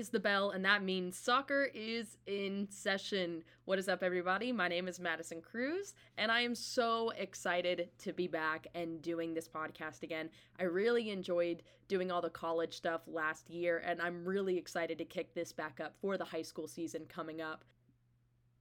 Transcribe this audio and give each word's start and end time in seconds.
Is 0.00 0.08
the 0.08 0.18
bell, 0.18 0.52
and 0.52 0.64
that 0.64 0.82
means 0.82 1.18
soccer 1.18 1.68
is 1.74 2.16
in 2.26 2.66
session. 2.70 3.44
What 3.66 3.78
is 3.78 3.86
up, 3.86 4.02
everybody? 4.02 4.50
My 4.50 4.66
name 4.66 4.88
is 4.88 4.98
Madison 4.98 5.42
Crews, 5.42 5.92
and 6.16 6.32
I 6.32 6.40
am 6.40 6.54
so 6.54 7.10
excited 7.18 7.90
to 7.98 8.14
be 8.14 8.26
back 8.26 8.66
and 8.74 9.02
doing 9.02 9.34
this 9.34 9.46
podcast 9.46 10.02
again. 10.02 10.30
I 10.58 10.62
really 10.62 11.10
enjoyed 11.10 11.62
doing 11.86 12.10
all 12.10 12.22
the 12.22 12.30
college 12.30 12.72
stuff 12.72 13.02
last 13.06 13.50
year, 13.50 13.82
and 13.84 14.00
I'm 14.00 14.24
really 14.24 14.56
excited 14.56 14.96
to 14.96 15.04
kick 15.04 15.34
this 15.34 15.52
back 15.52 15.80
up 15.80 15.94
for 16.00 16.16
the 16.16 16.24
high 16.24 16.40
school 16.40 16.66
season 16.66 17.04
coming 17.06 17.42
up. 17.42 17.62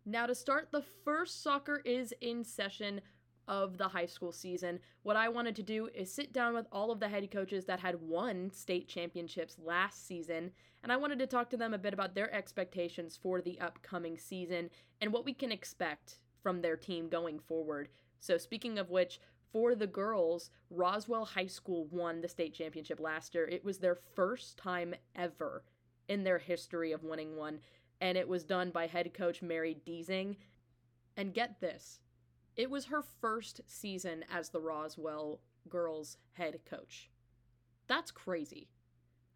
Now, 0.06 0.26
to 0.26 0.36
start, 0.36 0.73
the 0.73 0.84
first 1.06 1.42
soccer 1.42 1.82
is 1.86 2.14
in 2.20 2.44
session 2.44 3.00
of 3.50 3.80
the 3.80 3.88
high 3.88 4.05
school 4.05 4.31
season. 4.31 4.80
What 5.02 5.17
I 5.17 5.28
wanted 5.28 5.55
to 5.58 5.64
do 5.64 5.89
is 5.94 6.14
sit 6.14 6.31
down 6.31 6.53
with 6.53 6.67
all 6.72 6.92
of 6.92 7.00
the 7.00 7.09
head 7.09 7.30
coaches 7.31 7.66
that 7.66 7.80
had 7.80 8.00
won 8.00 8.52
state 8.52 8.88
championships 8.88 9.58
last 9.61 10.08
season, 10.08 10.52
and 10.83 10.92
I 10.92 10.97
wanted 10.97 11.19
to 11.19 11.28
talk 11.28 11.50
to 11.50 11.58
them 11.58 11.73
a 11.73 11.80
bit 11.80 11.94
about 11.94 12.14
their 12.14 12.33
expectations 12.33 13.20
for 13.22 13.42
the 13.42 13.59
upcoming 13.59 14.17
season 14.20 14.70
and 15.02 15.11
what 15.11 15.25
we 15.25 15.33
can 15.33 15.52
expect 15.52 16.20
from 16.44 16.61
their 16.61 16.77
team 16.77 17.09
going 17.09 17.39
forward. 17.39 17.89
So, 18.20 18.38
speaking 18.38 18.77
of 18.77 18.92
which, 18.92 19.20
for 19.52 19.73
the 19.73 19.88
girls, 19.88 20.52
Roswell 20.70 21.25
High 21.25 21.47
School 21.47 21.88
won 21.89 22.22
the 22.22 22.30
state 22.30 22.53
championship 22.53 23.00
last 23.00 23.33
year. 23.33 23.47
It 23.47 23.66
was 23.66 23.80
their 23.80 23.97
first 24.16 24.58
time 24.58 24.94
ever 25.16 25.64
in 26.08 26.23
their 26.23 26.38
history 26.38 26.92
of 26.92 27.03
winning 27.03 27.36
one, 27.36 27.59
and 28.00 28.16
it 28.16 28.27
was 28.27 28.44
done 28.44 28.70
by 28.70 28.86
head 28.86 29.11
coach 29.14 29.42
Mary 29.42 29.75
Desing. 29.88 30.36
And 31.17 31.33
get 31.33 31.59
this, 31.59 32.00
it 32.55 32.69
was 32.69 32.86
her 32.86 33.02
first 33.02 33.61
season 33.67 34.25
as 34.31 34.49
the 34.49 34.60
Roswell 34.60 35.39
girls 35.70 36.17
head 36.33 36.60
coach. 36.65 37.10
That's 37.87 38.11
crazy. 38.11 38.67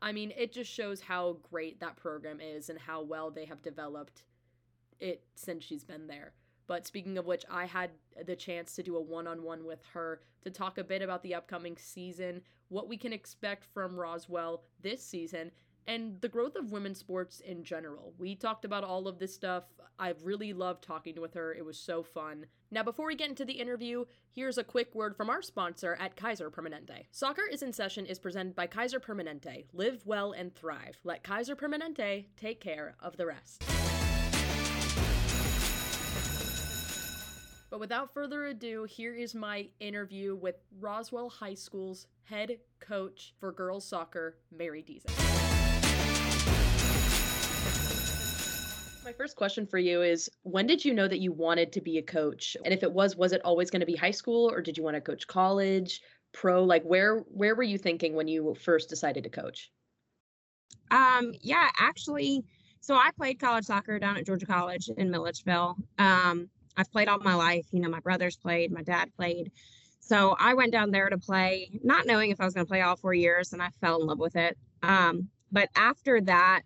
I 0.02 0.12
mean, 0.12 0.34
it 0.38 0.52
just 0.52 0.72
shows 0.72 1.02
how 1.02 1.38
great 1.50 1.80
that 1.80 1.96
program 1.96 2.40
is 2.42 2.70
and 2.70 2.78
how 2.78 3.02
well 3.02 3.32
they 3.32 3.46
have 3.46 3.62
developed 3.62 4.24
it 5.00 5.24
since 5.36 5.64
she's 5.64 5.84
been 5.84 6.08
there. 6.08 6.34
But 6.68 6.86
speaking 6.86 7.18
of 7.18 7.26
which, 7.26 7.46
I 7.50 7.66
had 7.66 7.92
the 8.26 8.36
chance 8.36 8.76
to 8.76 8.84
do 8.84 8.96
a 8.96 9.02
one 9.02 9.28
on 9.28 9.44
one 9.44 9.66
with 9.66 9.82
her 9.94 10.22
to 10.44 10.50
talk 10.50 10.78
a 10.78 10.84
bit 10.84 11.02
about 11.02 11.24
the 11.24 11.36
upcoming 11.36 11.78
season, 11.78 12.42
what 12.70 12.88
we 12.88 12.98
can 12.98 13.14
expect 13.14 13.66
from 13.74 14.00
Roswell 14.00 14.64
this 14.82 15.04
season, 15.04 15.52
and 15.88 16.20
the 16.22 16.30
growth 16.30 16.56
of 16.56 16.72
women's 16.72 17.00
sports 17.00 17.40
in 17.40 17.64
general. 17.64 18.14
We 18.18 18.36
talked 18.36 18.66
about 18.66 18.84
all 18.84 19.08
of 19.08 19.20
this 19.20 19.34
stuff. 19.34 19.64
I 20.00 20.14
really 20.24 20.54
loved 20.54 20.84
talking 20.84 21.20
with 21.20 21.34
her. 21.36 21.54
It 21.54 21.66
was 21.66 21.78
so 21.78 22.04
fun. 22.04 22.46
Now, 22.72 22.84
before 22.84 23.06
we 23.08 23.16
get 23.16 23.30
into 23.30 23.46
the 23.46 23.54
interview, 23.54 24.06
here's 24.32 24.58
a 24.58 24.64
quick 24.64 24.96
word 24.96 25.16
from 25.16 25.30
our 25.30 25.42
sponsor 25.42 25.96
at 26.00 26.16
Kaiser 26.16 26.50
Permanente. 26.50 27.06
Soccer 27.12 27.44
is 27.52 27.62
in 27.62 27.72
Session 27.72 28.06
is 28.06 28.18
presented 28.20 28.56
by 28.56 28.68
Kaiser 28.68 29.00
Permanente. 29.00 29.66
Live 29.74 30.06
well 30.06 30.32
and 30.32 30.54
thrive. 30.56 30.98
Let 31.04 31.24
Kaiser 31.24 31.56
Permanente 31.56 32.26
take 32.36 32.60
care 32.60 32.96
of 33.00 33.18
the 33.18 33.28
rest. 33.28 33.64
But 37.70 37.80
without 37.80 38.14
further 38.14 38.46
ado, 38.46 38.84
here 38.84 39.16
is 39.16 39.34
my 39.34 39.68
interview 39.80 40.36
with 40.36 40.58
Roswell 40.80 41.30
High 41.30 41.56
School's 41.56 42.06
head 42.26 42.60
coach 42.80 43.34
for 43.40 43.52
girls 43.52 43.84
soccer, 43.84 44.38
Mary 44.56 44.84
Desing. 44.84 45.53
My 49.04 49.12
first 49.12 49.36
question 49.36 49.68
for 49.68 49.78
you 49.78 50.02
is 50.02 50.30
when 50.44 50.66
did 50.66 50.86
you 50.86 50.94
know 50.94 51.08
that 51.08 51.20
you 51.20 51.34
wanted 51.34 51.74
to 51.74 51.82
be 51.82 51.98
a 51.98 52.02
coach? 52.02 52.56
And 52.64 52.74
if 52.74 52.84
it 52.84 52.92
was, 52.92 53.18
was 53.18 53.34
it 53.34 53.42
always 53.44 53.70
going 53.70 53.82
to 53.82 53.86
be 53.86 53.96
high 53.96 54.12
school 54.12 54.50
or 54.50 54.62
did 54.62 54.78
you 54.78 54.84
want 54.84 54.96
to 54.96 55.02
coach 55.02 55.28
college, 55.28 56.02
pro? 56.32 56.64
Like 56.64 56.84
where 56.84 57.20
where 57.20 57.56
were 57.56 57.64
you 57.64 57.78
thinking 57.78 58.16
when 58.16 58.28
you 58.28 58.56
first 58.56 58.90
decided 58.90 59.24
to 59.26 59.30
coach? 59.30 59.72
Um, 60.90 61.34
yeah, 61.42 61.70
actually, 61.78 62.44
so 62.80 62.96
I 62.96 63.10
played 63.18 63.40
college 63.40 63.66
soccer 63.66 64.00
down 64.00 64.18
at 64.18 64.26
Georgia 64.26 64.46
College 64.46 64.90
in 64.98 65.12
Milledgeville. 65.12 65.76
Um, 65.98 66.50
I've 66.78 66.92
played 66.92 67.08
all 67.08 67.20
my 67.20 67.36
life. 67.36 67.66
You 67.72 67.82
know, 67.82 67.90
my 67.90 68.00
brothers 68.00 68.38
played, 68.38 68.72
my 68.72 68.84
dad 68.84 69.12
played. 69.16 69.52
So 70.00 70.36
I 70.40 70.54
went 70.54 70.72
down 70.72 70.92
there 70.92 71.10
to 71.10 71.18
play, 71.18 71.80
not 71.84 72.06
knowing 72.06 72.32
if 72.32 72.42
I 72.42 72.46
was 72.46 72.54
going 72.54 72.66
to 72.66 72.70
play 72.70 72.82
all 72.82 72.96
four 72.96 73.14
years, 73.14 73.54
and 73.54 73.62
I 73.62 73.70
fell 73.82 74.02
in 74.02 74.08
love 74.08 74.20
with 74.20 74.36
it. 74.36 74.58
Um, 74.82 75.30
but 75.52 75.70
after 75.76 76.20
that, 76.22 76.64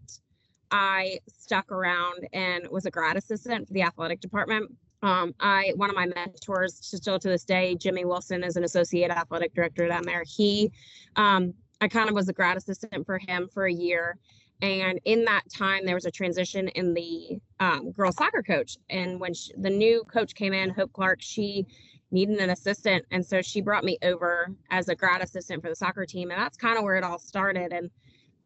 I 0.71 1.19
stuck 1.27 1.71
around 1.71 2.27
and 2.33 2.67
was 2.69 2.85
a 2.85 2.91
grad 2.91 3.17
assistant 3.17 3.67
for 3.67 3.73
the 3.73 3.81
athletic 3.83 4.19
department. 4.19 4.71
Um, 5.03 5.33
I 5.39 5.73
one 5.75 5.89
of 5.89 5.95
my 5.95 6.07
mentors 6.07 6.75
still 6.81 7.19
to 7.19 7.29
this 7.29 7.43
day, 7.43 7.75
Jimmy 7.75 8.03
Wilson, 8.03 8.43
is 8.43 8.55
an 8.55 8.63
associate 8.63 9.11
athletic 9.11 9.53
director 9.53 9.87
down 9.87 10.03
there. 10.03 10.23
He, 10.25 10.71
um, 11.15 11.53
I 11.79 11.87
kind 11.87 12.09
of 12.09 12.15
was 12.15 12.29
a 12.29 12.33
grad 12.33 12.57
assistant 12.57 13.05
for 13.05 13.19
him 13.19 13.47
for 13.53 13.65
a 13.67 13.71
year, 13.71 14.17
and 14.61 14.99
in 15.05 15.23
that 15.25 15.43
time 15.55 15.85
there 15.85 15.95
was 15.95 16.05
a 16.05 16.11
transition 16.11 16.67
in 16.69 16.93
the 16.93 17.39
um, 17.59 17.91
girls 17.91 18.15
soccer 18.15 18.41
coach. 18.41 18.77
And 18.89 19.19
when 19.19 19.33
she, 19.35 19.53
the 19.57 19.69
new 19.69 20.03
coach 20.11 20.33
came 20.33 20.53
in, 20.53 20.71
Hope 20.71 20.91
Clark, 20.93 21.19
she 21.21 21.67
needed 22.09 22.39
an 22.39 22.49
assistant, 22.49 23.05
and 23.11 23.23
so 23.23 23.41
she 23.41 23.61
brought 23.61 23.83
me 23.83 23.99
over 24.01 24.49
as 24.71 24.89
a 24.89 24.95
grad 24.95 25.21
assistant 25.21 25.61
for 25.61 25.69
the 25.69 25.75
soccer 25.75 26.05
team, 26.05 26.31
and 26.31 26.41
that's 26.41 26.57
kind 26.57 26.77
of 26.77 26.83
where 26.83 26.95
it 26.95 27.03
all 27.03 27.19
started. 27.19 27.71
And 27.71 27.91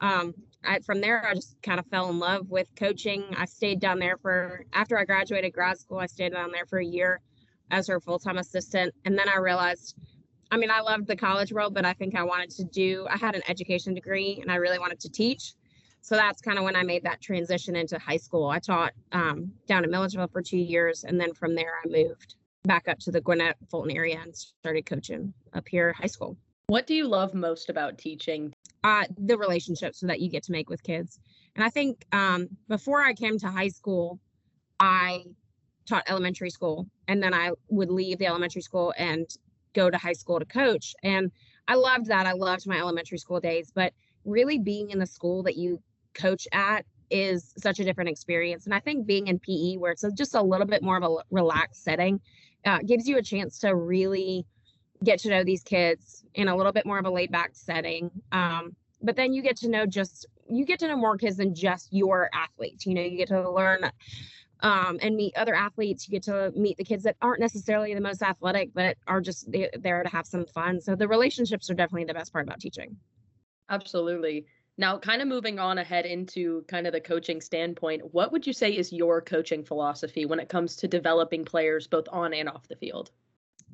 um, 0.01 0.33
I, 0.63 0.79
from 0.79 1.01
there, 1.01 1.25
I 1.25 1.33
just 1.33 1.61
kind 1.61 1.79
of 1.79 1.85
fell 1.87 2.09
in 2.09 2.19
love 2.19 2.49
with 2.49 2.67
coaching. 2.75 3.23
I 3.37 3.45
stayed 3.45 3.79
down 3.79 3.99
there 3.99 4.17
for 4.17 4.65
after 4.73 4.97
I 4.97 5.05
graduated 5.05 5.53
grad 5.53 5.79
school. 5.79 5.99
I 5.99 6.07
stayed 6.07 6.33
down 6.33 6.51
there 6.51 6.65
for 6.65 6.79
a 6.79 6.85
year 6.85 7.21
as 7.69 7.87
her 7.87 7.99
full 7.99 8.19
time 8.19 8.37
assistant, 8.37 8.93
and 9.05 9.17
then 9.17 9.29
I 9.29 9.37
realized, 9.37 9.95
I 10.51 10.57
mean, 10.57 10.69
I 10.69 10.81
loved 10.81 11.07
the 11.07 11.15
college 11.15 11.53
world, 11.53 11.73
but 11.73 11.85
I 11.85 11.93
think 11.93 12.15
I 12.15 12.23
wanted 12.23 12.49
to 12.51 12.63
do. 12.65 13.07
I 13.09 13.17
had 13.17 13.35
an 13.35 13.41
education 13.47 13.93
degree, 13.93 14.39
and 14.41 14.51
I 14.51 14.55
really 14.55 14.79
wanted 14.79 14.99
to 15.01 15.09
teach. 15.09 15.53
So 16.01 16.15
that's 16.15 16.41
kind 16.41 16.57
of 16.57 16.63
when 16.63 16.75
I 16.75 16.83
made 16.83 17.03
that 17.03 17.21
transition 17.21 17.75
into 17.75 17.97
high 17.99 18.17
school. 18.17 18.49
I 18.49 18.59
taught 18.59 18.93
um, 19.11 19.51
down 19.67 19.83
in 19.83 19.91
Milledgeville 19.91 20.27
for 20.27 20.41
two 20.41 20.57
years, 20.57 21.03
and 21.03 21.19
then 21.19 21.33
from 21.33 21.55
there, 21.55 21.73
I 21.83 21.87
moved 21.87 22.35
back 22.63 22.87
up 22.87 22.99
to 22.99 23.11
the 23.11 23.21
Gwinnett 23.21 23.55
Fulton 23.69 23.95
area 23.95 24.19
and 24.21 24.35
started 24.35 24.85
coaching 24.85 25.33
up 25.53 25.67
here 25.67 25.93
high 25.93 26.07
school. 26.07 26.37
What 26.71 26.87
do 26.87 26.95
you 26.95 27.05
love 27.05 27.33
most 27.33 27.69
about 27.69 27.97
teaching? 27.97 28.53
uh, 28.85 29.03
the 29.17 29.37
relationships 29.37 29.99
that 29.99 30.21
you 30.21 30.29
get 30.29 30.43
to 30.43 30.53
make 30.53 30.69
with 30.69 30.81
kids. 30.83 31.19
And 31.55 31.65
I 31.65 31.69
think 31.69 32.05
um, 32.13 32.47
before 32.69 33.01
I 33.01 33.13
came 33.13 33.37
to 33.39 33.49
high 33.49 33.67
school, 33.67 34.19
I 34.79 35.25
taught 35.85 36.03
elementary 36.07 36.49
school, 36.49 36.87
and 37.09 37.21
then 37.21 37.33
I 37.33 37.51
would 37.67 37.91
leave 37.91 38.19
the 38.19 38.27
elementary 38.27 38.61
school 38.61 38.93
and 38.97 39.27
go 39.73 39.89
to 39.89 39.97
high 39.97 40.13
school 40.13 40.39
to 40.39 40.45
coach. 40.45 40.95
And 41.03 41.29
I 41.67 41.75
loved 41.75 42.05
that. 42.05 42.25
I 42.25 42.31
loved 42.31 42.65
my 42.65 42.77
elementary 42.77 43.17
school 43.17 43.41
days, 43.41 43.69
but 43.75 43.91
really 44.23 44.57
being 44.57 44.91
in 44.91 44.99
the 44.99 45.05
school 45.05 45.43
that 45.43 45.57
you 45.57 45.81
coach 46.13 46.47
at 46.53 46.85
is 47.09 47.53
such 47.57 47.79
a 47.79 47.83
different 47.83 48.09
experience. 48.09 48.65
And 48.65 48.73
I 48.73 48.79
think 48.79 49.05
being 49.05 49.27
in 49.27 49.39
PE, 49.39 49.75
where 49.75 49.91
it's 49.91 50.05
just 50.15 50.35
a 50.35 50.41
little 50.41 50.67
bit 50.67 50.81
more 50.81 50.95
of 50.95 51.03
a 51.03 51.15
relaxed 51.31 51.83
setting, 51.83 52.21
uh, 52.65 52.79
gives 52.85 53.07
you 53.07 53.17
a 53.17 53.21
chance 53.21 53.59
to 53.59 53.75
really 53.75 54.45
get 55.03 55.19
to 55.19 55.29
know 55.29 55.43
these 55.43 55.63
kids 55.63 56.23
in 56.35 56.47
a 56.47 56.55
little 56.55 56.71
bit 56.71 56.85
more 56.85 56.99
of 56.99 57.05
a 57.05 57.09
laid 57.09 57.31
back 57.31 57.51
setting. 57.53 58.11
Um, 58.31 58.75
but 59.01 59.15
then 59.15 59.33
you 59.33 59.41
get 59.41 59.57
to 59.57 59.69
know 59.69 59.85
just 59.85 60.27
you 60.49 60.65
get 60.65 60.79
to 60.79 60.87
know 60.87 60.97
more 60.97 61.17
kids 61.17 61.37
than 61.37 61.55
just 61.55 61.91
your 61.91 62.29
athletes. 62.33 62.85
You 62.85 62.93
know, 62.93 63.01
you 63.01 63.17
get 63.17 63.29
to 63.29 63.49
learn 63.49 63.89
um, 64.61 64.99
and 65.01 65.15
meet 65.15 65.35
other 65.35 65.55
athletes. 65.55 66.07
You 66.07 66.11
get 66.11 66.23
to 66.23 66.51
meet 66.55 66.77
the 66.77 66.83
kids 66.83 67.03
that 67.03 67.15
aren't 67.21 67.39
necessarily 67.39 67.93
the 67.93 68.01
most 68.01 68.21
athletic, 68.21 68.73
but 68.73 68.97
are 69.07 69.21
just 69.21 69.51
there 69.51 70.03
to 70.03 70.09
have 70.09 70.27
some 70.27 70.45
fun. 70.45 70.79
So 70.81 70.95
the 70.95 71.07
relationships 71.07 71.69
are 71.69 71.73
definitely 71.73 72.05
the 72.05 72.13
best 72.13 72.31
part 72.31 72.45
about 72.45 72.59
teaching. 72.59 72.95
Absolutely. 73.69 74.45
Now, 74.77 74.97
kind 74.97 75.21
of 75.21 75.27
moving 75.27 75.59
on 75.59 75.77
ahead 75.77 76.05
into 76.05 76.63
kind 76.67 76.87
of 76.87 76.93
the 76.93 77.01
coaching 77.01 77.41
standpoint, 77.41 78.13
what 78.13 78.31
would 78.31 78.47
you 78.47 78.53
say 78.53 78.71
is 78.71 78.91
your 78.91 79.21
coaching 79.21 79.63
philosophy 79.63 80.25
when 80.25 80.39
it 80.39 80.49
comes 80.49 80.75
to 80.77 80.87
developing 80.87 81.45
players 81.45 81.87
both 81.87 82.07
on 82.11 82.33
and 82.33 82.49
off 82.49 82.67
the 82.67 82.75
field? 82.75 83.11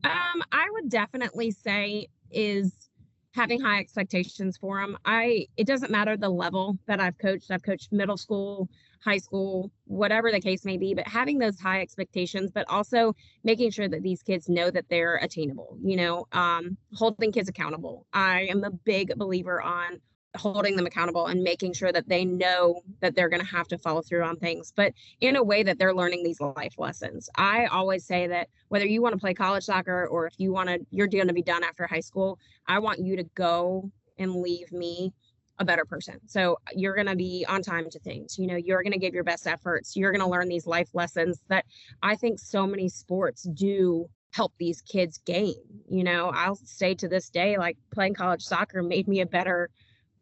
Um, 0.03 0.43
I 0.51 0.67
would 0.71 0.89
definitely 0.89 1.51
say 1.51 2.07
is 2.31 2.89
having 3.33 3.61
high 3.61 3.79
expectations 3.79 4.57
for 4.57 4.81
them. 4.81 4.97
I 5.05 5.47
it 5.57 5.67
doesn't 5.67 5.91
matter 5.91 6.17
the 6.17 6.29
level 6.29 6.77
that 6.87 6.99
I've 6.99 7.17
coached. 7.17 7.51
I've 7.51 7.63
coached 7.63 7.91
middle 7.91 8.17
school, 8.17 8.67
high 9.03 9.19
school, 9.19 9.71
whatever 9.85 10.31
the 10.31 10.41
case 10.41 10.65
may 10.65 10.77
be, 10.77 10.95
but 10.95 11.07
having 11.07 11.37
those 11.37 11.59
high 11.59 11.81
expectations, 11.81 12.51
but 12.51 12.65
also 12.67 13.15
making 13.43 13.71
sure 13.71 13.87
that 13.87 14.01
these 14.01 14.23
kids 14.23 14.49
know 14.49 14.71
that 14.71 14.85
they're 14.89 15.17
attainable, 15.17 15.77
you 15.83 15.95
know, 15.95 16.25
um, 16.31 16.77
holding 16.93 17.31
kids 17.31 17.47
accountable. 17.47 18.07
I 18.11 18.47
am 18.49 18.63
a 18.63 18.71
big 18.71 19.15
believer 19.15 19.61
on 19.61 19.99
holding 20.35 20.75
them 20.75 20.85
accountable 20.85 21.27
and 21.27 21.41
making 21.41 21.73
sure 21.73 21.91
that 21.91 22.07
they 22.07 22.25
know 22.25 22.81
that 22.99 23.15
they're 23.15 23.29
going 23.29 23.41
to 23.41 23.47
have 23.47 23.67
to 23.67 23.77
follow 23.77 24.01
through 24.01 24.23
on 24.23 24.35
things, 24.37 24.73
but 24.75 24.93
in 25.21 25.35
a 25.35 25.43
way 25.43 25.63
that 25.63 25.79
they're 25.79 25.93
learning 25.93 26.23
these 26.23 26.41
life 26.41 26.75
lessons. 26.77 27.29
I 27.35 27.65
always 27.67 28.05
say 28.05 28.27
that 28.27 28.49
whether 28.69 28.85
you 28.85 29.01
want 29.01 29.13
to 29.13 29.19
play 29.19 29.33
college 29.33 29.63
soccer 29.63 30.07
or 30.07 30.27
if 30.27 30.33
you 30.37 30.51
want 30.51 30.69
to, 30.69 30.79
you're 30.91 31.07
going 31.07 31.27
to 31.27 31.33
be 31.33 31.41
done 31.41 31.63
after 31.63 31.87
high 31.87 32.01
school, 32.01 32.39
I 32.67 32.79
want 32.79 32.99
you 32.99 33.15
to 33.15 33.23
go 33.35 33.91
and 34.17 34.35
leave 34.35 34.71
me 34.71 35.13
a 35.59 35.65
better 35.65 35.85
person. 35.85 36.19
So 36.27 36.57
you're 36.73 36.93
going 36.93 37.07
to 37.07 37.15
be 37.15 37.45
on 37.49 37.61
time 37.61 37.89
to 37.89 37.99
things. 37.99 38.37
You 38.37 38.47
know, 38.47 38.57
you're 38.57 38.83
going 38.83 38.93
to 38.93 38.99
give 38.99 39.13
your 39.13 39.23
best 39.23 39.47
efforts. 39.47 39.95
You're 39.95 40.11
going 40.11 40.23
to 40.23 40.29
learn 40.29 40.47
these 40.47 40.67
life 40.67 40.89
lessons 40.93 41.41
that 41.49 41.65
I 42.03 42.15
think 42.15 42.39
so 42.39 42.67
many 42.67 42.89
sports 42.89 43.43
do 43.43 44.07
help 44.33 44.53
these 44.59 44.81
kids 44.81 45.19
gain. 45.25 45.55
You 45.89 46.03
know, 46.03 46.29
I'll 46.29 46.57
say 46.57 46.93
to 46.95 47.07
this 47.07 47.29
day, 47.29 47.57
like 47.57 47.77
playing 47.91 48.13
college 48.13 48.43
soccer 48.43 48.83
made 48.83 49.07
me 49.07 49.21
a 49.21 49.25
better 49.25 49.69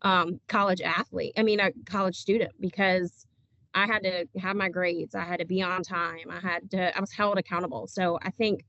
um, 0.06 0.40
college 0.48 0.82
athlete. 0.82 1.34
I 1.36 1.44
mean, 1.44 1.60
a 1.60 1.72
college 1.86 2.16
student 2.16 2.52
because 2.62 3.26
I 3.74 3.88
had 3.88 4.04
to 4.04 4.28
have 4.40 4.56
my 4.56 4.70
grades. 4.70 5.16
I 5.16 5.24
had 5.24 5.40
to 5.40 5.46
be 5.46 5.62
on 5.64 5.82
time. 5.82 6.30
I 6.30 6.40
had 6.40 6.70
to, 6.72 6.96
I 6.96 7.02
was 7.02 7.12
held 7.12 7.40
accountable. 7.40 7.88
So 7.88 8.20
I 8.22 8.30
think 8.30 8.64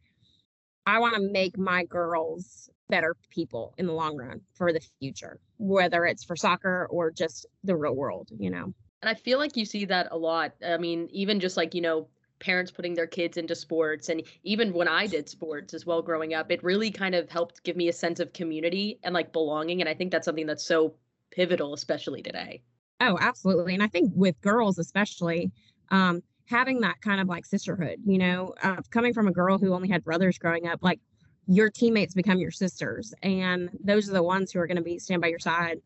I 0.87 0.99
want 0.99 1.15
to 1.15 1.21
make 1.21 1.59
my 1.59 1.85
girls 1.85 2.71
better 2.88 3.15
people 3.31 3.75
in 3.77 3.87
the 3.87 3.93
long 3.93 4.17
run 4.17 4.41
for 4.55 4.73
the 4.73 4.81
future, 4.99 5.38
whether 5.59 6.06
it's 6.06 6.25
for 6.25 6.37
soccer 6.37 6.88
or 6.91 7.11
just 7.11 7.44
the 7.65 7.77
real 7.77 7.94
world, 7.94 8.31
you 8.38 8.50
know. 8.50 8.73
And 9.03 9.11
I 9.11 9.15
feel 9.15 9.38
like 9.38 9.56
you 9.56 9.67
see 9.67 9.85
that 9.85 10.09
a 10.12 10.17
lot. 10.17 10.55
I 10.67 10.79
mean, 10.79 11.06
even 11.12 11.38
just 11.38 11.59
like, 11.59 11.75
you 11.75 11.83
know, 11.83 12.09
parents 12.38 12.71
putting 12.71 12.94
their 12.94 13.06
kids 13.06 13.37
into 13.37 13.55
sports 13.55 14.09
and 14.09 14.23
even 14.43 14.73
when 14.73 14.88
I 14.88 15.06
did 15.06 15.29
sports 15.29 15.75
as 15.75 15.85
well 15.85 16.03
growing 16.03 16.35
up, 16.35 16.50
it 16.50 16.62
really 16.65 16.91
kind 16.91 17.15
of 17.15 17.31
helped 17.31 17.62
give 17.62 17.77
me 17.77 17.88
a 17.88 17.93
sense 17.93 18.21
of 18.21 18.33
community 18.33 18.99
and 19.03 19.12
like 19.12 19.33
belonging 19.33 19.81
and 19.81 19.88
I 19.88 19.94
think 19.94 20.12
that's 20.12 20.25
something 20.25 20.47
that's 20.47 20.67
so 20.67 20.94
pivotal 21.37 21.75
especially 21.75 22.23
today. 22.23 22.62
Oh, 23.00 23.19
absolutely. 23.21 23.75
And 23.75 23.83
I 23.83 23.88
think 23.88 24.11
with 24.15 24.41
girls 24.41 24.79
especially 24.79 25.53
um 25.91 26.23
having 26.49 26.81
that 26.81 27.00
kind 27.00 27.21
of 27.21 27.29
like 27.29 27.44
sisterhood, 27.44 27.99
you 28.06 28.19
know, 28.19 28.55
uh, 28.62 28.77
coming 28.91 29.12
from 29.12 29.27
a 29.27 29.33
girl 29.33 29.59
who 29.59 29.75
only 29.75 29.88
had 29.88 30.05
brothers 30.05 30.38
growing 30.38 30.69
up, 30.69 30.79
like 30.81 31.00
your 31.47 31.71
teammates 31.71 32.15
become 32.15 32.38
your 32.38 32.50
sisters 32.50 33.15
and 33.23 33.71
those 33.83 34.09
are 34.09 34.12
the 34.12 34.23
ones 34.23 34.50
who 34.50 34.59
are 34.59 34.67
going 34.67 34.77
to 34.77 34.83
be 34.83 34.99
stand 34.99 35.23
by 35.23 35.29
your 35.29 35.38
side 35.38 35.79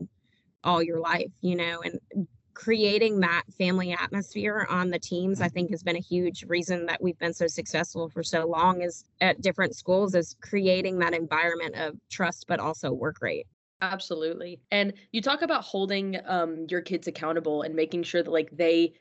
all 0.64 0.82
your 0.82 0.98
life 0.98 1.30
you 1.40 1.54
know 1.54 1.80
and 1.82 2.26
creating 2.54 3.20
that 3.20 3.42
family 3.58 3.92
atmosphere 3.92 4.66
on 4.70 4.90
the 4.90 4.98
teams 4.98 5.40
i 5.40 5.48
think 5.48 5.70
has 5.70 5.82
been 5.82 5.96
a 5.96 6.00
huge 6.00 6.44
reason 6.44 6.86
that 6.86 7.02
we've 7.02 7.18
been 7.18 7.34
so 7.34 7.46
successful 7.46 8.08
for 8.08 8.22
so 8.22 8.46
long 8.46 8.80
is 8.82 9.04
at 9.20 9.40
different 9.40 9.74
schools 9.74 10.14
is 10.14 10.34
creating 10.40 10.98
that 10.98 11.14
environment 11.14 11.74
of 11.76 11.94
trust 12.10 12.46
but 12.48 12.58
also 12.58 12.90
work 12.90 13.16
rate 13.20 13.46
absolutely. 13.80 14.60
And 14.70 14.92
you 15.12 15.22
talk 15.22 15.42
about 15.42 15.64
holding 15.64 16.18
um, 16.26 16.66
your 16.68 16.80
kids 16.80 17.06
accountable 17.06 17.62
and 17.62 17.74
making 17.74 18.02
sure 18.04 18.22
that 18.22 18.30
like 18.30 18.50
they 18.56 18.94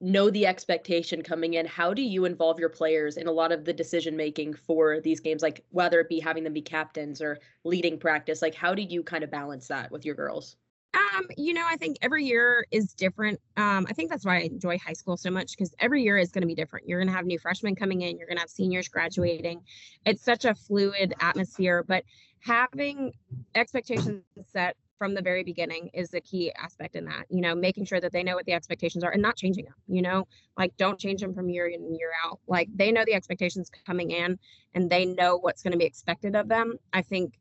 know 0.00 0.28
the 0.30 0.46
expectation 0.46 1.22
coming 1.22 1.54
in. 1.54 1.66
How 1.66 1.94
do 1.94 2.02
you 2.02 2.24
involve 2.24 2.58
your 2.58 2.68
players 2.68 3.16
in 3.16 3.26
a 3.26 3.32
lot 3.32 3.52
of 3.52 3.64
the 3.64 3.72
decision 3.72 4.16
making 4.16 4.54
for 4.54 5.00
these 5.00 5.20
games? 5.20 5.42
Like 5.42 5.64
whether 5.70 6.00
it 6.00 6.08
be 6.08 6.20
having 6.20 6.44
them 6.44 6.52
be 6.52 6.62
captains 6.62 7.20
or 7.20 7.38
leading 7.64 7.98
practice 7.98 8.42
like 8.42 8.54
how 8.54 8.74
do 8.74 8.82
you 8.82 9.02
kind 9.02 9.24
of 9.24 9.30
balance 9.30 9.68
that 9.68 9.90
with 9.90 10.04
your 10.04 10.14
girls? 10.14 10.56
Um 10.94 11.26
you 11.36 11.54
know 11.54 11.64
i 11.66 11.76
think 11.76 11.96
every 12.02 12.24
year 12.24 12.66
is 12.70 12.92
different. 12.92 13.40
Um 13.56 13.86
i 13.88 13.92
think 13.92 14.10
that's 14.10 14.24
why 14.24 14.36
i 14.36 14.40
enjoy 14.40 14.78
high 14.78 14.92
school 14.92 15.16
so 15.16 15.30
much 15.30 15.52
because 15.52 15.74
every 15.78 16.02
year 16.02 16.18
is 16.18 16.30
going 16.30 16.42
to 16.42 16.46
be 16.46 16.54
different. 16.54 16.86
You're 16.86 17.00
going 17.00 17.08
to 17.08 17.14
have 17.14 17.24
new 17.26 17.38
freshmen 17.38 17.74
coming 17.74 18.02
in 18.02 18.18
you're 18.18 18.28
going 18.28 18.36
to 18.36 18.42
have 18.42 18.50
seniors 18.50 18.88
graduating. 18.88 19.62
It's 20.04 20.22
such 20.22 20.44
a 20.44 20.54
fluid 20.54 21.14
atmosphere 21.20 21.84
but 21.86 22.04
having 22.44 23.12
expectations 23.54 24.22
set 24.52 24.76
from 24.98 25.14
the 25.14 25.22
very 25.22 25.42
beginning 25.42 25.90
is 25.94 26.10
the 26.10 26.20
key 26.20 26.52
aspect 26.52 26.94
in 26.94 27.04
that 27.04 27.24
you 27.28 27.40
know 27.40 27.54
making 27.54 27.84
sure 27.84 28.00
that 28.00 28.12
they 28.12 28.22
know 28.22 28.34
what 28.34 28.44
the 28.46 28.52
expectations 28.52 29.02
are 29.02 29.10
and 29.10 29.22
not 29.22 29.36
changing 29.36 29.64
them 29.64 29.74
you 29.86 30.02
know? 30.02 30.26
Like 30.56 30.76
don't 30.76 30.98
change 30.98 31.20
them 31.20 31.34
from 31.34 31.48
year 31.48 31.66
in 31.66 31.80
and 31.82 31.96
year 31.96 32.12
out. 32.24 32.38
Like 32.46 32.68
they 32.74 32.92
know 32.92 33.04
the 33.04 33.14
expectations 33.14 33.70
coming 33.86 34.10
in 34.10 34.38
and 34.74 34.88
they 34.88 35.04
know 35.04 35.36
what's 35.36 35.62
going 35.62 35.72
to 35.72 35.78
be 35.78 35.84
expected 35.84 36.36
of 36.36 36.48
them 36.48 36.74
i 36.92 37.02
think 37.02 37.34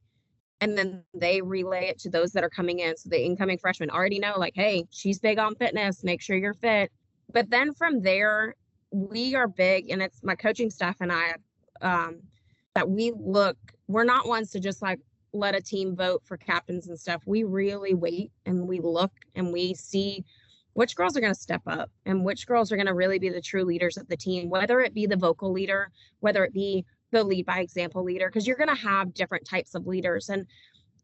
and 0.62 0.78
then 0.78 1.04
they 1.14 1.42
relay 1.42 1.88
it 1.88 2.00
to 2.00 2.10
those 2.10 2.32
that 2.32 2.44
are 2.44 2.50
coming 2.50 2.80
in. 2.80 2.96
So 2.96 3.10
the 3.10 3.22
incoming 3.22 3.58
freshmen 3.58 3.90
already 3.90 4.20
know 4.20 4.36
like 4.38 4.54
hey 4.56 4.86
she's 4.90 5.20
big 5.20 5.38
on 5.38 5.56
fitness 5.56 6.04
make 6.04 6.22
sure 6.22 6.38
you're 6.38 6.54
fit. 6.54 6.92
But 7.32 7.50
then 7.50 7.74
from 7.74 8.02
there 8.02 8.56
we 8.92 9.36
are 9.36 9.48
big 9.48 9.90
and 9.90 10.02
it's 10.02 10.24
my 10.24 10.36
coaching 10.36 10.70
staff 10.70 10.98
and 11.02 11.12
i 11.12 11.34
um 11.82 12.22
that 12.76 12.90
we 12.90 13.12
look 13.16 13.58
we're 13.88 14.04
not 14.04 14.28
ones 14.28 14.52
to 14.52 14.60
just 14.60 14.82
like 14.82 15.00
let 15.34 15.56
a 15.56 15.62
team 15.62 15.96
vote 15.96 16.22
for 16.26 16.38
captains 16.38 16.88
and 16.88 17.00
stuff, 17.00 17.22
we 17.26 17.44
really 17.44 17.94
wait 17.94 18.32
and 18.46 18.68
we 18.68 18.80
look 18.80 19.12
and 19.36 19.52
we 19.52 19.74
see 19.74 20.24
which 20.74 20.96
girls 20.96 21.18
are 21.18 21.22
going 21.22 21.34
to 21.34 21.40
step 21.40 21.62
up 21.68 21.90
and 22.06 22.24
which 22.24 22.48
girls 22.48 22.72
are 22.72 22.76
going 22.76 22.88
to 22.88 22.94
really 22.94 23.20
be 23.20 23.30
the 23.30 23.42
true 23.42 23.64
leaders 23.64 23.98
of 23.98 24.08
the 24.08 24.18
team, 24.18 24.50
whether 24.50 24.80
it 24.80 24.94
be 24.94 25.06
the 25.06 25.16
vocal 25.16 25.52
leader, 25.52 25.92
whether 26.20 26.44
it 26.44 26.54
be 26.54 26.86
the 27.12 27.24
lead 27.24 27.46
by 27.46 27.60
example 27.60 28.04
leader, 28.04 28.28
because 28.28 28.48
you're 28.48 28.58
going 28.58 28.76
to 28.76 28.82
have 28.82 29.14
different 29.14 29.48
types 29.48 29.76
of 29.76 29.86
leaders. 29.86 30.30
And 30.30 30.46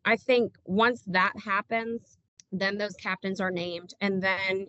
I 0.06 0.16
think 0.16 0.56
once 0.66 1.04
that 1.08 1.34
happens, 1.44 2.18
then 2.52 2.78
those 2.78 2.96
captains 2.96 3.40
are 3.40 3.52
named. 3.52 3.94
And 4.02 4.22
then 4.22 4.68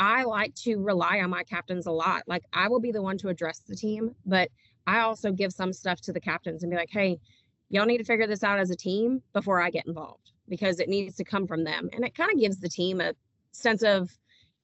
I 0.00 0.24
like 0.24 0.54
to 0.56 0.76
rely 0.76 1.20
on 1.20 1.28
my 1.28 1.42
captains 1.42 1.86
a 1.86 1.92
lot. 1.92 2.22
Like 2.26 2.44
I 2.52 2.68
will 2.68 2.80
be 2.80 2.92
the 2.92 3.02
one 3.02 3.18
to 3.18 3.28
address 3.28 3.60
the 3.60 3.76
team, 3.76 4.14
but 4.24 4.48
I 4.88 5.00
also 5.00 5.30
give 5.30 5.52
some 5.52 5.74
stuff 5.74 6.00
to 6.02 6.14
the 6.14 6.20
captains 6.20 6.62
and 6.62 6.70
be 6.70 6.76
like, 6.76 6.88
hey, 6.90 7.20
y'all 7.68 7.84
need 7.84 7.98
to 7.98 8.04
figure 8.04 8.26
this 8.26 8.42
out 8.42 8.58
as 8.58 8.70
a 8.70 8.76
team 8.76 9.22
before 9.34 9.60
I 9.60 9.68
get 9.68 9.86
involved 9.86 10.32
because 10.48 10.80
it 10.80 10.88
needs 10.88 11.14
to 11.16 11.24
come 11.24 11.46
from 11.46 11.62
them. 11.62 11.90
And 11.92 12.06
it 12.06 12.14
kind 12.14 12.32
of 12.32 12.40
gives 12.40 12.58
the 12.58 12.70
team 12.70 13.02
a 13.02 13.12
sense 13.52 13.82
of, 13.82 14.10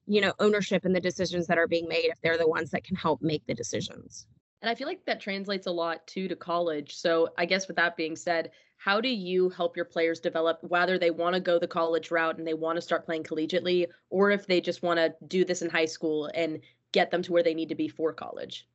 you 0.06 0.22
know, 0.22 0.32
ownership 0.40 0.86
in 0.86 0.94
the 0.94 1.00
decisions 1.00 1.46
that 1.48 1.58
are 1.58 1.66
being 1.66 1.86
made 1.88 2.06
if 2.06 2.22
they're 2.22 2.38
the 2.38 2.48
ones 2.48 2.70
that 2.70 2.84
can 2.84 2.96
help 2.96 3.20
make 3.20 3.46
the 3.46 3.52
decisions. 3.52 4.26
And 4.62 4.70
I 4.70 4.74
feel 4.74 4.88
like 4.88 5.04
that 5.04 5.20
translates 5.20 5.66
a 5.66 5.70
lot 5.70 6.06
too 6.06 6.26
to 6.28 6.36
college. 6.36 6.96
So 6.96 7.28
I 7.36 7.44
guess 7.44 7.68
with 7.68 7.76
that 7.76 7.94
being 7.94 8.16
said, 8.16 8.50
how 8.78 9.02
do 9.02 9.10
you 9.10 9.50
help 9.50 9.76
your 9.76 9.84
players 9.84 10.20
develop 10.20 10.58
whether 10.62 10.98
they 10.98 11.10
want 11.10 11.34
to 11.34 11.40
go 11.40 11.58
the 11.58 11.68
college 11.68 12.10
route 12.10 12.38
and 12.38 12.46
they 12.46 12.54
want 12.54 12.76
to 12.76 12.82
start 12.82 13.04
playing 13.04 13.24
collegiately 13.24 13.88
or 14.08 14.30
if 14.30 14.46
they 14.46 14.62
just 14.62 14.82
want 14.82 14.98
to 14.98 15.14
do 15.28 15.44
this 15.44 15.60
in 15.60 15.68
high 15.68 15.84
school 15.84 16.30
and 16.34 16.60
get 16.92 17.10
them 17.10 17.20
to 17.24 17.32
where 17.32 17.42
they 17.42 17.52
need 17.52 17.68
to 17.68 17.74
be 17.74 17.88
for 17.88 18.14
college? 18.14 18.66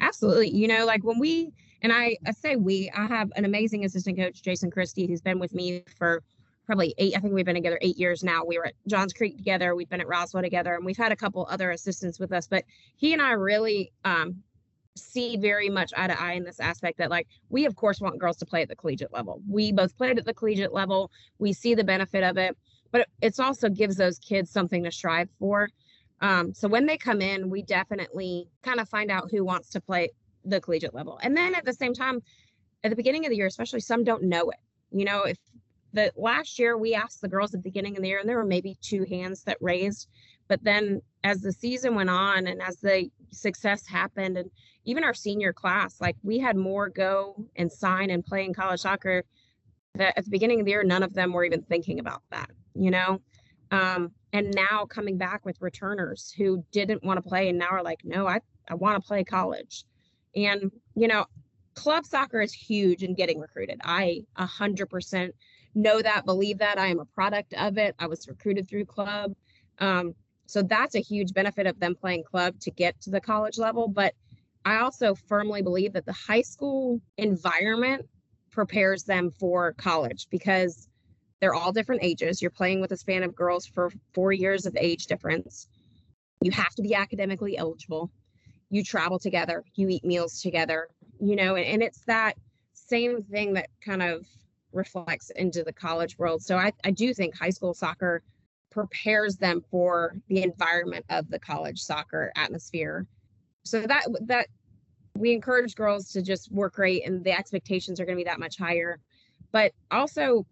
Absolutely. 0.00 0.50
You 0.50 0.68
know, 0.68 0.86
like 0.86 1.04
when 1.04 1.18
we 1.18 1.52
and 1.82 1.92
I, 1.92 2.16
I 2.26 2.32
say 2.32 2.56
we, 2.56 2.90
I 2.96 3.06
have 3.06 3.30
an 3.36 3.44
amazing 3.44 3.84
assistant 3.84 4.16
coach, 4.16 4.42
Jason 4.42 4.70
Christie, 4.70 5.06
who's 5.06 5.20
been 5.20 5.38
with 5.38 5.54
me 5.54 5.84
for 5.96 6.22
probably 6.64 6.94
eight. 6.98 7.16
I 7.16 7.20
think 7.20 7.32
we've 7.32 7.44
been 7.44 7.54
together 7.54 7.78
eight 7.82 7.96
years 7.96 8.24
now. 8.24 8.44
We 8.44 8.58
were 8.58 8.66
at 8.66 8.74
Johns 8.88 9.12
Creek 9.12 9.36
together. 9.36 9.76
We've 9.76 9.88
been 9.88 10.00
at 10.00 10.08
Roswell 10.08 10.42
together, 10.42 10.74
and 10.74 10.84
we've 10.84 10.96
had 10.96 11.12
a 11.12 11.16
couple 11.16 11.46
other 11.48 11.70
assistants 11.70 12.18
with 12.18 12.32
us. 12.32 12.46
But 12.48 12.64
he 12.96 13.12
and 13.12 13.22
I 13.22 13.32
really 13.32 13.92
um, 14.04 14.42
see 14.96 15.36
very 15.36 15.68
much 15.68 15.92
eye 15.96 16.08
to 16.08 16.20
eye 16.20 16.32
in 16.32 16.44
this 16.44 16.58
aspect 16.58 16.98
that, 16.98 17.10
like, 17.10 17.28
we 17.50 17.66
of 17.66 17.76
course 17.76 18.00
want 18.00 18.18
girls 18.18 18.38
to 18.38 18.46
play 18.46 18.62
at 18.62 18.68
the 18.68 18.76
collegiate 18.76 19.12
level. 19.12 19.40
We 19.48 19.70
both 19.70 19.96
played 19.96 20.18
at 20.18 20.24
the 20.24 20.34
collegiate 20.34 20.72
level. 20.72 21.10
We 21.38 21.52
see 21.52 21.74
the 21.74 21.84
benefit 21.84 22.24
of 22.24 22.36
it, 22.36 22.56
but 22.90 23.06
it 23.20 23.38
also 23.38 23.68
gives 23.68 23.96
those 23.96 24.18
kids 24.18 24.50
something 24.50 24.82
to 24.84 24.90
strive 24.90 25.28
for. 25.38 25.68
Um, 26.20 26.54
so 26.54 26.68
when 26.68 26.86
they 26.86 26.96
come 26.96 27.20
in, 27.20 27.50
we 27.50 27.62
definitely 27.62 28.48
kind 28.62 28.80
of 28.80 28.88
find 28.88 29.10
out 29.10 29.30
who 29.30 29.44
wants 29.44 29.70
to 29.70 29.80
play 29.80 30.10
the 30.44 30.60
collegiate 30.60 30.94
level. 30.94 31.18
And 31.22 31.36
then 31.36 31.54
at 31.54 31.64
the 31.64 31.72
same 31.72 31.92
time, 31.92 32.22
at 32.84 32.90
the 32.90 32.96
beginning 32.96 33.26
of 33.26 33.30
the 33.30 33.36
year, 33.36 33.46
especially 33.46 33.80
some 33.80 34.04
don't 34.04 34.22
know 34.22 34.50
it. 34.50 34.58
You 34.90 35.04
know, 35.04 35.22
if 35.24 35.38
the 35.92 36.12
last 36.16 36.58
year 36.58 36.76
we 36.76 36.94
asked 36.94 37.20
the 37.20 37.28
girls 37.28 37.54
at 37.54 37.62
the 37.62 37.68
beginning 37.68 37.96
of 37.96 38.02
the 38.02 38.08
year, 38.08 38.18
and 38.18 38.28
there 38.28 38.36
were 38.36 38.44
maybe 38.44 38.78
two 38.80 39.04
hands 39.04 39.42
that 39.44 39.56
raised. 39.60 40.08
But 40.48 40.62
then 40.62 41.02
as 41.24 41.40
the 41.40 41.52
season 41.52 41.94
went 41.94 42.10
on 42.10 42.46
and 42.46 42.62
as 42.62 42.76
the 42.76 43.10
success 43.30 43.86
happened, 43.86 44.38
and 44.38 44.50
even 44.84 45.04
our 45.04 45.14
senior 45.14 45.52
class, 45.52 46.00
like 46.00 46.16
we 46.22 46.38
had 46.38 46.56
more 46.56 46.88
go 46.88 47.44
and 47.56 47.70
sign 47.70 48.10
and 48.10 48.24
play 48.24 48.44
in 48.44 48.54
college 48.54 48.80
soccer 48.80 49.24
that 49.94 50.16
at 50.16 50.24
the 50.24 50.30
beginning 50.30 50.60
of 50.60 50.66
the 50.66 50.72
year, 50.72 50.84
none 50.84 51.02
of 51.02 51.14
them 51.14 51.32
were 51.32 51.44
even 51.44 51.62
thinking 51.62 51.98
about 51.98 52.22
that, 52.30 52.50
you 52.74 52.90
know? 52.90 53.20
Um, 53.70 54.12
and 54.36 54.54
now 54.54 54.84
coming 54.84 55.16
back 55.16 55.46
with 55.46 55.56
returners 55.62 56.30
who 56.36 56.62
didn't 56.70 57.02
want 57.02 57.16
to 57.16 57.26
play 57.26 57.48
and 57.48 57.58
now 57.58 57.68
are 57.70 57.82
like, 57.82 58.00
no, 58.04 58.26
I, 58.26 58.40
I 58.68 58.74
want 58.74 59.02
to 59.02 59.06
play 59.06 59.24
college. 59.24 59.84
And, 60.34 60.70
you 60.94 61.08
know, 61.08 61.24
club 61.74 62.04
soccer 62.04 62.42
is 62.42 62.52
huge 62.52 63.02
in 63.02 63.14
getting 63.14 63.40
recruited. 63.40 63.80
I 63.82 64.24
a 64.36 64.44
hundred 64.44 64.90
percent 64.90 65.34
know 65.74 66.02
that, 66.02 66.26
believe 66.26 66.58
that. 66.58 66.78
I 66.78 66.88
am 66.88 67.00
a 67.00 67.06
product 67.06 67.54
of 67.54 67.78
it. 67.78 67.94
I 67.98 68.06
was 68.08 68.28
recruited 68.28 68.68
through 68.68 68.84
club. 68.84 69.32
Um, 69.78 70.14
so 70.44 70.62
that's 70.62 70.96
a 70.96 71.00
huge 71.00 71.32
benefit 71.32 71.66
of 71.66 71.80
them 71.80 71.94
playing 71.94 72.24
club 72.24 72.60
to 72.60 72.70
get 72.70 73.00
to 73.02 73.10
the 73.10 73.22
college 73.22 73.56
level. 73.56 73.88
But 73.88 74.14
I 74.66 74.80
also 74.80 75.14
firmly 75.14 75.62
believe 75.62 75.94
that 75.94 76.04
the 76.04 76.12
high 76.12 76.42
school 76.42 77.00
environment 77.16 78.06
prepares 78.50 79.04
them 79.04 79.30
for 79.30 79.72
college 79.72 80.26
because 80.30 80.88
they're 81.40 81.54
all 81.54 81.72
different 81.72 82.02
ages. 82.02 82.40
You're 82.40 82.50
playing 82.50 82.80
with 82.80 82.92
a 82.92 82.96
span 82.96 83.22
of 83.22 83.34
girls 83.34 83.66
for 83.66 83.90
four 84.14 84.32
years 84.32 84.66
of 84.66 84.76
age 84.78 85.06
difference. 85.06 85.68
You 86.40 86.50
have 86.52 86.74
to 86.76 86.82
be 86.82 86.94
academically 86.94 87.56
eligible. 87.58 88.10
You 88.70 88.82
travel 88.82 89.18
together, 89.18 89.64
you 89.74 89.88
eat 89.88 90.04
meals 90.04 90.40
together, 90.40 90.88
you 91.20 91.36
know, 91.36 91.54
and, 91.54 91.64
and 91.66 91.82
it's 91.82 92.04
that 92.06 92.36
same 92.72 93.22
thing 93.22 93.54
that 93.54 93.68
kind 93.84 94.02
of 94.02 94.26
reflects 94.72 95.30
into 95.30 95.62
the 95.62 95.72
college 95.72 96.18
world. 96.18 96.42
So 96.42 96.56
I, 96.56 96.72
I 96.84 96.90
do 96.90 97.14
think 97.14 97.36
high 97.36 97.50
school 97.50 97.74
soccer 97.74 98.22
prepares 98.70 99.36
them 99.36 99.64
for 99.70 100.16
the 100.28 100.42
environment 100.42 101.04
of 101.08 101.30
the 101.30 101.38
college 101.38 101.80
soccer 101.80 102.32
atmosphere. 102.36 103.06
So 103.64 103.80
that 103.82 104.04
that 104.22 104.48
we 105.16 105.32
encourage 105.32 105.74
girls 105.74 106.10
to 106.12 106.22
just 106.22 106.52
work 106.52 106.74
great 106.74 107.06
and 107.06 107.24
the 107.24 107.32
expectations 107.32 107.98
are 107.98 108.04
going 108.04 108.18
to 108.18 108.20
be 108.22 108.28
that 108.28 108.38
much 108.38 108.58
higher. 108.58 109.00
But 109.50 109.72
also 109.90 110.44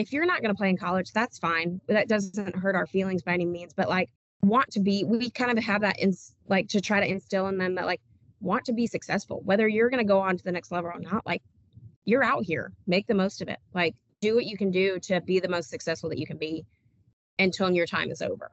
if 0.00 0.12
you're 0.12 0.26
not 0.26 0.40
going 0.40 0.54
to 0.54 0.58
play 0.58 0.70
in 0.70 0.76
college, 0.76 1.12
that's 1.12 1.38
fine. 1.38 1.80
That 1.88 2.08
doesn't 2.08 2.56
hurt 2.56 2.74
our 2.74 2.86
feelings 2.86 3.22
by 3.22 3.34
any 3.34 3.44
means, 3.44 3.72
but 3.74 3.88
like 3.88 4.10
want 4.42 4.70
to 4.70 4.80
be 4.80 5.04
we 5.04 5.30
kind 5.30 5.56
of 5.56 5.62
have 5.62 5.82
that 5.82 5.98
in 5.98 6.14
like 6.48 6.68
to 6.68 6.80
try 6.80 6.98
to 6.98 7.06
instill 7.06 7.46
in 7.48 7.58
them 7.58 7.74
that 7.74 7.84
like 7.84 8.00
want 8.40 8.64
to 8.64 8.72
be 8.72 8.86
successful 8.86 9.42
whether 9.44 9.68
you're 9.68 9.90
going 9.90 10.02
to 10.02 10.08
go 10.08 10.18
on 10.18 10.34
to 10.34 10.42
the 10.42 10.50
next 10.50 10.72
level 10.72 10.90
or 10.90 10.98
not 10.98 11.26
like 11.26 11.42
you're 12.06 12.24
out 12.24 12.42
here. 12.42 12.72
Make 12.86 13.06
the 13.06 13.14
most 13.14 13.42
of 13.42 13.48
it. 13.48 13.58
Like 13.74 13.94
do 14.20 14.34
what 14.34 14.46
you 14.46 14.56
can 14.56 14.70
do 14.70 14.98
to 15.00 15.20
be 15.20 15.40
the 15.40 15.48
most 15.48 15.70
successful 15.70 16.08
that 16.10 16.18
you 16.18 16.26
can 16.26 16.38
be 16.38 16.64
until 17.38 17.70
your 17.70 17.86
time 17.86 18.10
is 18.10 18.22
over. 18.22 18.50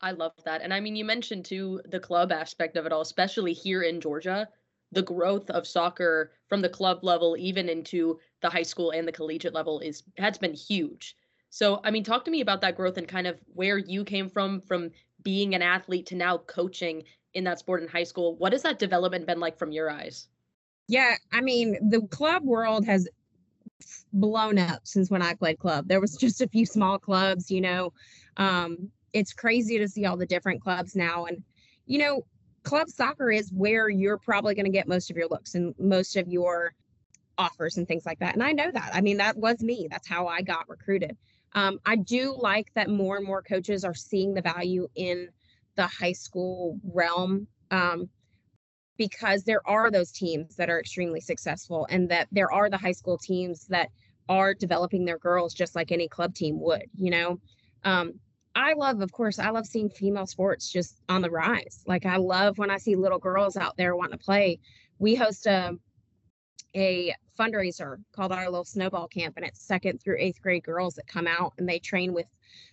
I 0.00 0.10
love 0.10 0.32
that 0.44 0.60
and 0.60 0.74
i 0.74 0.78
mean 0.78 0.94
you 0.94 1.06
mentioned 1.06 1.46
too 1.46 1.80
the 1.86 1.98
club 1.98 2.30
aspect 2.30 2.76
of 2.76 2.84
it 2.84 2.92
all 2.92 3.00
especially 3.00 3.54
here 3.54 3.82
in 3.82 4.00
georgia 4.00 4.46
the 4.92 5.02
growth 5.02 5.50
of 5.50 5.66
soccer 5.66 6.32
from 6.48 6.60
the 6.60 6.68
club 6.68 7.02
level 7.02 7.36
even 7.38 7.68
into 7.68 8.18
the 8.40 8.50
high 8.50 8.62
school 8.62 8.90
and 8.90 9.06
the 9.06 9.12
collegiate 9.12 9.54
level 9.54 9.80
is 9.80 10.02
has 10.16 10.38
been 10.38 10.54
huge 10.54 11.16
so 11.50 11.80
i 11.84 11.90
mean 11.90 12.04
talk 12.04 12.24
to 12.24 12.30
me 12.30 12.40
about 12.40 12.60
that 12.60 12.76
growth 12.76 12.96
and 12.96 13.08
kind 13.08 13.26
of 13.26 13.38
where 13.54 13.78
you 13.78 14.04
came 14.04 14.28
from 14.28 14.60
from 14.60 14.90
being 15.22 15.54
an 15.54 15.62
athlete 15.62 16.06
to 16.06 16.14
now 16.14 16.38
coaching 16.38 17.02
in 17.34 17.44
that 17.44 17.58
sport 17.58 17.82
in 17.82 17.88
high 17.88 18.04
school 18.04 18.36
what 18.36 18.52
has 18.52 18.62
that 18.62 18.78
development 18.78 19.26
been 19.26 19.40
like 19.40 19.58
from 19.58 19.72
your 19.72 19.90
eyes 19.90 20.28
yeah, 20.88 21.16
I 21.32 21.40
mean, 21.40 21.76
the 21.90 22.06
club 22.08 22.44
world 22.44 22.86
has 22.86 23.08
blown 24.12 24.58
up 24.58 24.80
since 24.84 25.10
when 25.10 25.22
I 25.22 25.34
played 25.34 25.58
club. 25.58 25.88
There 25.88 26.00
was 26.00 26.16
just 26.16 26.40
a 26.40 26.48
few 26.48 26.64
small 26.64 26.98
clubs, 26.98 27.50
you 27.50 27.60
know. 27.60 27.92
Um, 28.36 28.90
it's 29.12 29.32
crazy 29.32 29.78
to 29.78 29.88
see 29.88 30.04
all 30.06 30.16
the 30.16 30.26
different 30.26 30.62
clubs 30.62 30.94
now. 30.94 31.24
And, 31.24 31.42
you 31.86 31.98
know, 31.98 32.26
club 32.66 32.88
soccer 32.88 33.30
is 33.30 33.50
where 33.52 33.88
you're 33.88 34.18
probably 34.18 34.54
going 34.54 34.66
to 34.66 34.72
get 34.72 34.88
most 34.88 35.08
of 35.08 35.16
your 35.16 35.28
looks 35.28 35.54
and 35.54 35.72
most 35.78 36.16
of 36.16 36.26
your 36.26 36.74
offers 37.38 37.76
and 37.76 37.86
things 37.86 38.04
like 38.04 38.18
that. 38.18 38.34
And 38.34 38.42
I 38.42 38.50
know 38.50 38.70
that. 38.72 38.90
I 38.92 39.00
mean, 39.00 39.18
that 39.18 39.36
was 39.36 39.60
me. 39.60 39.86
That's 39.88 40.08
how 40.08 40.26
I 40.26 40.42
got 40.42 40.68
recruited. 40.68 41.16
Um, 41.52 41.78
I 41.86 41.94
do 41.94 42.36
like 42.36 42.66
that 42.74 42.90
more 42.90 43.16
and 43.16 43.26
more 43.26 43.40
coaches 43.40 43.84
are 43.84 43.94
seeing 43.94 44.34
the 44.34 44.42
value 44.42 44.88
in 44.96 45.28
the 45.76 45.86
high 45.86 46.12
school 46.12 46.78
realm. 46.82 47.46
Um, 47.70 48.08
because 48.98 49.44
there 49.44 49.60
are 49.68 49.90
those 49.90 50.10
teams 50.10 50.56
that 50.56 50.70
are 50.70 50.80
extremely 50.80 51.20
successful 51.20 51.86
and 51.90 52.08
that 52.08 52.26
there 52.32 52.50
are 52.50 52.70
the 52.70 52.78
high 52.78 52.92
school 52.92 53.18
teams 53.18 53.66
that 53.66 53.90
are 54.28 54.54
developing 54.54 55.04
their 55.04 55.18
girls 55.18 55.52
just 55.52 55.76
like 55.76 55.92
any 55.92 56.08
club 56.08 56.34
team 56.34 56.58
would 56.58 56.84
you 56.96 57.10
know 57.10 57.38
um, 57.84 58.14
i 58.56 58.72
love 58.72 59.00
of 59.00 59.12
course 59.12 59.38
i 59.38 59.50
love 59.50 59.66
seeing 59.66 59.88
female 59.88 60.26
sports 60.26 60.72
just 60.72 61.00
on 61.08 61.22
the 61.22 61.30
rise. 61.30 61.84
Like 61.86 62.06
i 62.06 62.16
love 62.16 62.58
when 62.58 62.70
i 62.70 62.78
see 62.78 62.96
little 62.96 63.18
girls 63.18 63.56
out 63.56 63.76
there 63.76 63.94
wanting 63.94 64.18
to 64.18 64.24
play. 64.24 64.58
We 64.98 65.14
host 65.14 65.46
a 65.46 65.78
a 66.74 67.14
fundraiser 67.38 67.98
called 68.12 68.32
our 68.32 68.46
little 68.46 68.64
snowball 68.64 69.08
camp 69.08 69.34
and 69.36 69.46
it's 69.46 69.60
second 69.60 70.00
through 70.00 70.16
eighth 70.18 70.40
grade 70.42 70.64
girls 70.64 70.94
that 70.94 71.06
come 71.06 71.26
out 71.26 71.52
and 71.58 71.68
they 71.68 71.78
train 71.78 72.12
with 72.12 72.26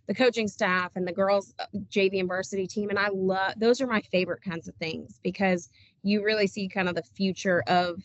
the 0.08 0.14
coaching 0.14 0.48
staff 0.48 0.92
and 0.96 1.08
the 1.08 1.12
girls 1.12 1.54
uh, 1.60 1.66
jv 1.90 2.18
and 2.20 2.28
varsity 2.28 2.66
team 2.66 2.90
and 2.90 2.98
i 2.98 3.10
love 3.10 3.54
those 3.58 3.82
are 3.82 3.88
my 3.88 4.02
favorite 4.02 4.42
kinds 4.42 4.68
of 4.68 4.76
things 4.76 5.20
because 5.22 5.70
you 6.02 6.24
really 6.24 6.48
see 6.48 6.68
kind 6.68 6.88
of 6.88 6.96
the 6.96 7.04
future 7.04 7.62
of 7.68 8.02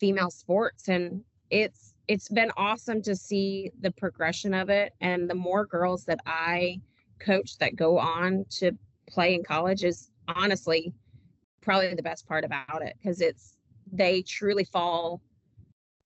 female 0.00 0.30
sports 0.30 0.88
and 0.88 1.22
it's 1.50 1.87
it's 2.08 2.30
been 2.30 2.50
awesome 2.56 3.02
to 3.02 3.14
see 3.14 3.70
the 3.80 3.90
progression 3.92 4.54
of 4.54 4.70
it 4.70 4.94
and 5.00 5.28
the 5.28 5.34
more 5.34 5.66
girls 5.66 6.04
that 6.06 6.18
I 6.26 6.80
coach 7.20 7.58
that 7.58 7.76
go 7.76 7.98
on 7.98 8.46
to 8.50 8.72
play 9.06 9.34
in 9.34 9.44
college 9.44 9.84
is 9.84 10.10
honestly 10.26 10.92
probably 11.60 11.94
the 11.94 12.02
best 12.02 12.26
part 12.26 12.44
about 12.44 12.82
it 12.82 12.94
because 12.98 13.20
it's 13.20 13.56
they 13.92 14.22
truly 14.22 14.64
fall 14.64 15.20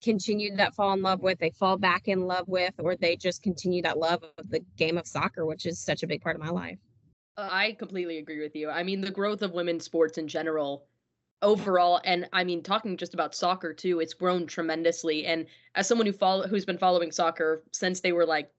continue 0.02 0.56
that 0.56 0.74
fall 0.74 0.92
in 0.92 1.02
love 1.02 1.20
with 1.20 1.38
they 1.38 1.50
fall 1.50 1.76
back 1.76 2.08
in 2.08 2.26
love 2.26 2.48
with 2.48 2.74
or 2.78 2.96
they 2.96 3.14
just 3.14 3.42
continue 3.42 3.82
that 3.82 3.98
love 3.98 4.24
of 4.38 4.50
the 4.50 4.60
game 4.76 4.98
of 4.98 5.06
soccer 5.06 5.46
which 5.46 5.66
is 5.66 5.78
such 5.78 6.02
a 6.02 6.06
big 6.06 6.20
part 6.20 6.34
of 6.34 6.42
my 6.42 6.50
life. 6.50 6.78
I 7.38 7.76
completely 7.78 8.18
agree 8.18 8.40
with 8.40 8.54
you. 8.56 8.68
I 8.68 8.82
mean 8.82 9.00
the 9.00 9.10
growth 9.10 9.42
of 9.42 9.52
women's 9.52 9.84
sports 9.84 10.18
in 10.18 10.26
general 10.26 10.86
overall 11.42 12.00
and 12.04 12.28
i 12.32 12.44
mean 12.44 12.62
talking 12.62 12.96
just 12.96 13.14
about 13.14 13.34
soccer 13.34 13.72
too 13.72 14.00
it's 14.00 14.14
grown 14.14 14.46
tremendously. 14.46 15.26
And 15.26 15.46
as 15.74 15.86
someone 15.88 16.06
who 16.06 16.12
follow 16.12 16.46
who's 16.46 16.64
been 16.64 16.78
following 16.78 17.10
soccer 17.10 17.62
since 17.72 18.00
they 18.00 18.12
were 18.12 18.26
like 18.26 18.50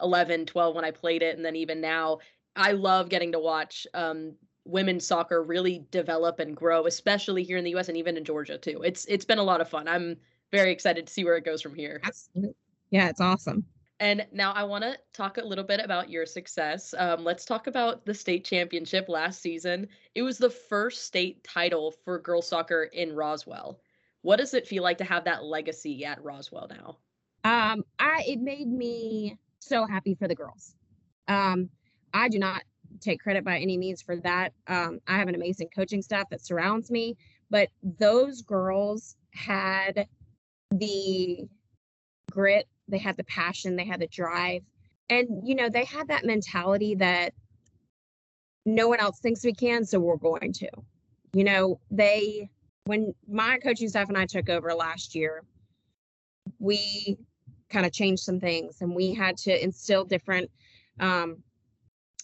11 0.00 0.46
12 0.46 0.74
when 0.74 0.84
i 0.84 0.90
played 0.90 1.22
it 1.22 1.36
and 1.36 1.44
then 1.44 1.56
even 1.56 1.80
now 1.80 2.18
i 2.56 2.72
love 2.72 3.08
getting 3.08 3.32
to 3.32 3.38
watch 3.38 3.86
um, 3.94 4.34
women's 4.64 5.06
soccer 5.06 5.42
really 5.42 5.84
develop 5.90 6.40
and 6.40 6.56
grow 6.56 6.86
especially 6.86 7.42
here 7.42 7.58
in 7.58 7.64
the 7.64 7.74
us 7.74 7.88
and 7.88 7.96
even 7.96 8.16
in 8.16 8.24
georgia 8.24 8.58
too. 8.58 8.82
It's 8.82 9.04
it's 9.06 9.24
been 9.24 9.38
a 9.38 9.42
lot 9.42 9.60
of 9.60 9.68
fun. 9.68 9.86
I'm 9.88 10.16
very 10.50 10.72
excited 10.72 11.06
to 11.06 11.12
see 11.12 11.24
where 11.24 11.36
it 11.36 11.44
goes 11.44 11.62
from 11.62 11.74
here. 11.74 12.00
Yeah 12.90 13.08
it's 13.08 13.20
awesome 13.20 13.64
and 14.00 14.26
now 14.32 14.52
I 14.52 14.64
want 14.64 14.82
to 14.82 14.96
talk 15.12 15.36
a 15.36 15.44
little 15.44 15.62
bit 15.62 15.78
about 15.78 16.08
your 16.08 16.24
success. 16.24 16.94
Um, 16.96 17.22
let's 17.22 17.44
talk 17.44 17.66
about 17.66 18.06
the 18.06 18.14
state 18.14 18.46
championship 18.46 19.10
last 19.10 19.42
season. 19.42 19.88
It 20.14 20.22
was 20.22 20.38
the 20.38 20.48
first 20.48 21.04
state 21.04 21.44
title 21.44 21.92
for 22.04 22.18
girls 22.18 22.48
soccer 22.48 22.84
in 22.84 23.14
Roswell. 23.14 23.78
What 24.22 24.36
does 24.36 24.54
it 24.54 24.66
feel 24.66 24.82
like 24.82 24.98
to 24.98 25.04
have 25.04 25.24
that 25.24 25.44
legacy 25.44 26.04
at 26.06 26.24
Roswell 26.24 26.68
now? 26.70 26.96
Um, 27.44 27.84
I 27.98 28.24
it 28.26 28.40
made 28.40 28.68
me 28.68 29.38
so 29.60 29.86
happy 29.86 30.14
for 30.14 30.26
the 30.26 30.34
girls. 30.34 30.74
Um, 31.28 31.68
I 32.14 32.28
do 32.28 32.38
not 32.38 32.62
take 33.00 33.20
credit 33.20 33.44
by 33.44 33.58
any 33.58 33.76
means 33.76 34.00
for 34.00 34.16
that. 34.16 34.52
Um, 34.66 35.00
I 35.06 35.18
have 35.18 35.28
an 35.28 35.34
amazing 35.34 35.68
coaching 35.74 36.02
staff 36.02 36.28
that 36.30 36.44
surrounds 36.44 36.90
me, 36.90 37.16
but 37.50 37.68
those 37.82 38.42
girls 38.42 39.16
had 39.32 40.06
the 40.70 41.46
grit 42.30 42.66
they 42.90 42.98
had 42.98 43.16
the 43.16 43.24
passion, 43.24 43.76
they 43.76 43.84
had 43.84 44.00
the 44.00 44.06
drive. 44.06 44.62
And, 45.08 45.42
you 45.44 45.54
know, 45.54 45.68
they 45.68 45.84
had 45.84 46.08
that 46.08 46.24
mentality 46.24 46.94
that 46.96 47.34
no 48.66 48.88
one 48.88 49.00
else 49.00 49.18
thinks 49.18 49.44
we 49.44 49.52
can, 49.52 49.84
so 49.84 49.98
we're 49.98 50.16
going 50.16 50.52
to. 50.54 50.68
You 51.32 51.44
know, 51.44 51.80
they, 51.90 52.50
when 52.84 53.14
my 53.28 53.58
coaching 53.58 53.88
staff 53.88 54.08
and 54.08 54.18
I 54.18 54.26
took 54.26 54.48
over 54.48 54.72
last 54.74 55.14
year, 55.14 55.42
we 56.58 57.18
kind 57.70 57.86
of 57.86 57.92
changed 57.92 58.22
some 58.22 58.40
things 58.40 58.80
and 58.80 58.94
we 58.94 59.14
had 59.14 59.36
to 59.38 59.62
instill 59.62 60.04
different 60.04 60.50
um, 60.98 61.42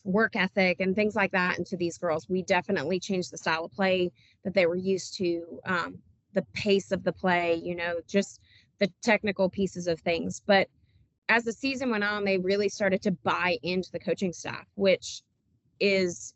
work 0.05 0.37
ethic 0.37 0.81
and 0.81 0.95
things 0.95 1.17
like 1.17 1.33
that 1.33 1.59
into 1.59 1.77
these 1.77 1.99
girls. 1.99 2.29
We 2.29 2.43
definitely 2.43 3.01
changed 3.01 3.33
the 3.33 3.39
style 3.39 3.65
of 3.65 3.73
play 3.73 4.13
that 4.45 4.55
they 4.55 4.67
were 4.67 4.77
used 4.77 5.17
to, 5.19 5.61
um, 5.65 5.99
the 6.35 6.43
pace 6.53 6.93
of 6.93 7.03
the 7.03 7.13
play, 7.13 7.55
you 7.55 7.75
know, 7.75 7.97
just 8.07 8.41
the 8.79 8.91
technical 9.03 9.49
pieces 9.49 9.87
of 9.87 10.01
things. 10.01 10.43
But 10.47 10.69
as 11.29 11.45
the 11.45 11.53
season 11.53 11.91
went 11.91 12.05
on, 12.05 12.25
they 12.25 12.39
really 12.39 12.69
started 12.69 13.03
to 13.03 13.11
buy 13.11 13.59
into 13.63 13.91
the 13.91 13.99
coaching 13.99 14.33
staff, 14.33 14.67
which 14.75 15.23
is, 15.81 16.35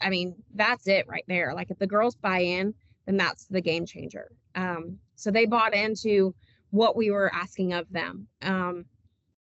I 0.00 0.10
mean, 0.10 0.36
that's 0.54 0.86
it 0.86 1.06
right 1.06 1.24
there. 1.28 1.54
Like 1.54 1.70
if 1.70 1.78
the 1.78 1.86
girls 1.86 2.16
buy 2.16 2.40
in, 2.40 2.74
then 3.06 3.16
that's 3.16 3.46
the 3.46 3.60
game 3.60 3.84
changer. 3.84 4.30
Um, 4.54 4.98
so 5.16 5.30
they 5.30 5.46
bought 5.46 5.74
into 5.74 6.34
what 6.70 6.96
we 6.96 7.10
were 7.10 7.32
asking 7.34 7.72
of 7.72 7.90
them. 7.92 8.26
Um, 8.42 8.86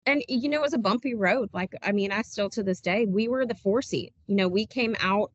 and 0.06 0.24
you 0.28 0.48
know, 0.48 0.58
it 0.58 0.62
was 0.62 0.72
a 0.72 0.78
bumpy 0.78 1.14
road. 1.14 1.50
Like, 1.52 1.74
I 1.82 1.92
mean, 1.92 2.10
I 2.10 2.22
still 2.22 2.48
to 2.50 2.62
this 2.62 2.80
day, 2.80 3.06
we 3.06 3.28
were 3.28 3.46
the 3.46 3.54
four 3.54 3.82
seed. 3.82 4.12
You 4.26 4.36
know, 4.36 4.48
we 4.48 4.66
came 4.66 4.96
out 5.00 5.30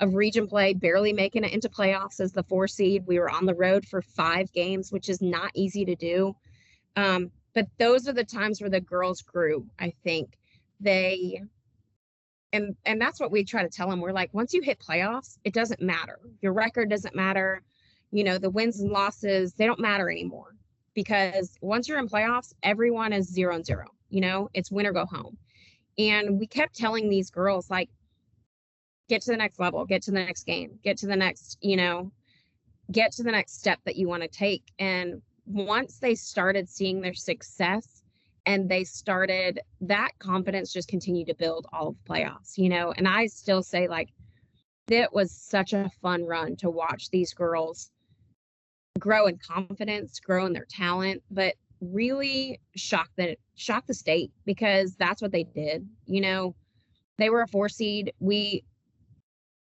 of 0.00 0.14
region 0.14 0.46
play, 0.46 0.74
barely 0.74 1.12
making 1.12 1.44
it 1.44 1.52
into 1.52 1.68
playoffs 1.68 2.20
as 2.20 2.32
the 2.32 2.42
four 2.44 2.68
seed. 2.68 3.04
We 3.06 3.18
were 3.18 3.30
on 3.30 3.46
the 3.46 3.54
road 3.54 3.86
for 3.86 4.00
five 4.00 4.52
games, 4.52 4.92
which 4.92 5.08
is 5.08 5.20
not 5.20 5.50
easy 5.54 5.84
to 5.84 5.96
do. 5.96 6.36
Um, 6.96 7.30
but 7.54 7.66
those 7.78 8.08
are 8.08 8.12
the 8.12 8.24
times 8.24 8.60
where 8.60 8.70
the 8.70 8.80
girls 8.80 9.22
grew, 9.22 9.66
I 9.78 9.92
think. 10.04 10.38
They 10.80 11.42
and 12.52 12.76
and 12.86 13.00
that's 13.00 13.20
what 13.20 13.30
we 13.30 13.44
try 13.44 13.62
to 13.62 13.68
tell 13.68 13.90
them. 13.90 14.00
We're 14.00 14.12
like, 14.12 14.32
once 14.32 14.54
you 14.54 14.62
hit 14.62 14.78
playoffs, 14.78 15.38
it 15.44 15.52
doesn't 15.52 15.80
matter. 15.80 16.18
Your 16.40 16.52
record 16.52 16.88
doesn't 16.88 17.14
matter. 17.14 17.62
You 18.10 18.24
know, 18.24 18.38
the 18.38 18.50
wins 18.50 18.80
and 18.80 18.90
losses, 18.90 19.52
they 19.52 19.66
don't 19.66 19.80
matter 19.80 20.08
anymore 20.08 20.54
because 20.94 21.56
once 21.60 21.88
you're 21.88 21.98
in 21.98 22.08
playoffs, 22.08 22.54
everyone 22.62 23.12
is 23.12 23.32
zero 23.32 23.54
and 23.54 23.64
zero. 23.64 23.86
You 24.08 24.20
know, 24.20 24.48
it's 24.54 24.70
win 24.70 24.86
or 24.86 24.92
go 24.92 25.04
home. 25.04 25.36
And 25.98 26.38
we 26.38 26.46
kept 26.46 26.76
telling 26.76 27.08
these 27.08 27.30
girls, 27.30 27.70
like, 27.70 27.90
get 29.08 29.22
to 29.22 29.30
the 29.30 29.36
next 29.36 29.58
level, 29.58 29.84
get 29.84 30.02
to 30.02 30.10
the 30.10 30.18
next 30.18 30.44
game, 30.44 30.78
get 30.82 30.98
to 30.98 31.06
the 31.06 31.16
next, 31.16 31.58
you 31.60 31.76
know, 31.76 32.12
get 32.92 33.12
to 33.12 33.22
the 33.22 33.32
next 33.32 33.58
step 33.58 33.78
that 33.84 33.96
you 33.96 34.08
want 34.08 34.22
to 34.22 34.28
take. 34.28 34.62
And 34.78 35.20
once 35.46 35.98
they 35.98 36.14
started 36.14 36.68
seeing 36.68 37.00
their 37.00 37.14
success 37.14 38.02
and 38.46 38.68
they 38.68 38.84
started 38.84 39.60
that 39.82 40.10
confidence 40.18 40.72
just 40.72 40.88
continued 40.88 41.28
to 41.28 41.34
build 41.34 41.66
all 41.72 41.88
of 41.88 41.96
playoffs, 42.08 42.56
you 42.56 42.68
know. 42.68 42.92
And 42.96 43.08
I 43.08 43.26
still 43.26 43.62
say, 43.62 43.88
like, 43.88 44.10
it 44.88 45.12
was 45.12 45.32
such 45.32 45.72
a 45.72 45.90
fun 46.00 46.24
run 46.24 46.56
to 46.56 46.70
watch 46.70 47.10
these 47.10 47.34
girls 47.34 47.90
grow 48.98 49.26
in 49.26 49.38
confidence, 49.38 50.18
grow 50.18 50.46
in 50.46 50.52
their 50.52 50.66
talent, 50.68 51.22
but 51.30 51.54
really 51.80 52.60
shock 52.74 53.10
the 53.16 53.36
shock 53.54 53.86
the 53.86 53.94
state 53.94 54.32
because 54.44 54.94
that's 54.96 55.22
what 55.22 55.30
they 55.30 55.44
did. 55.44 55.86
You 56.06 56.20
know, 56.20 56.54
they 57.18 57.30
were 57.30 57.42
a 57.42 57.48
four 57.48 57.68
seed. 57.68 58.12
We 58.18 58.64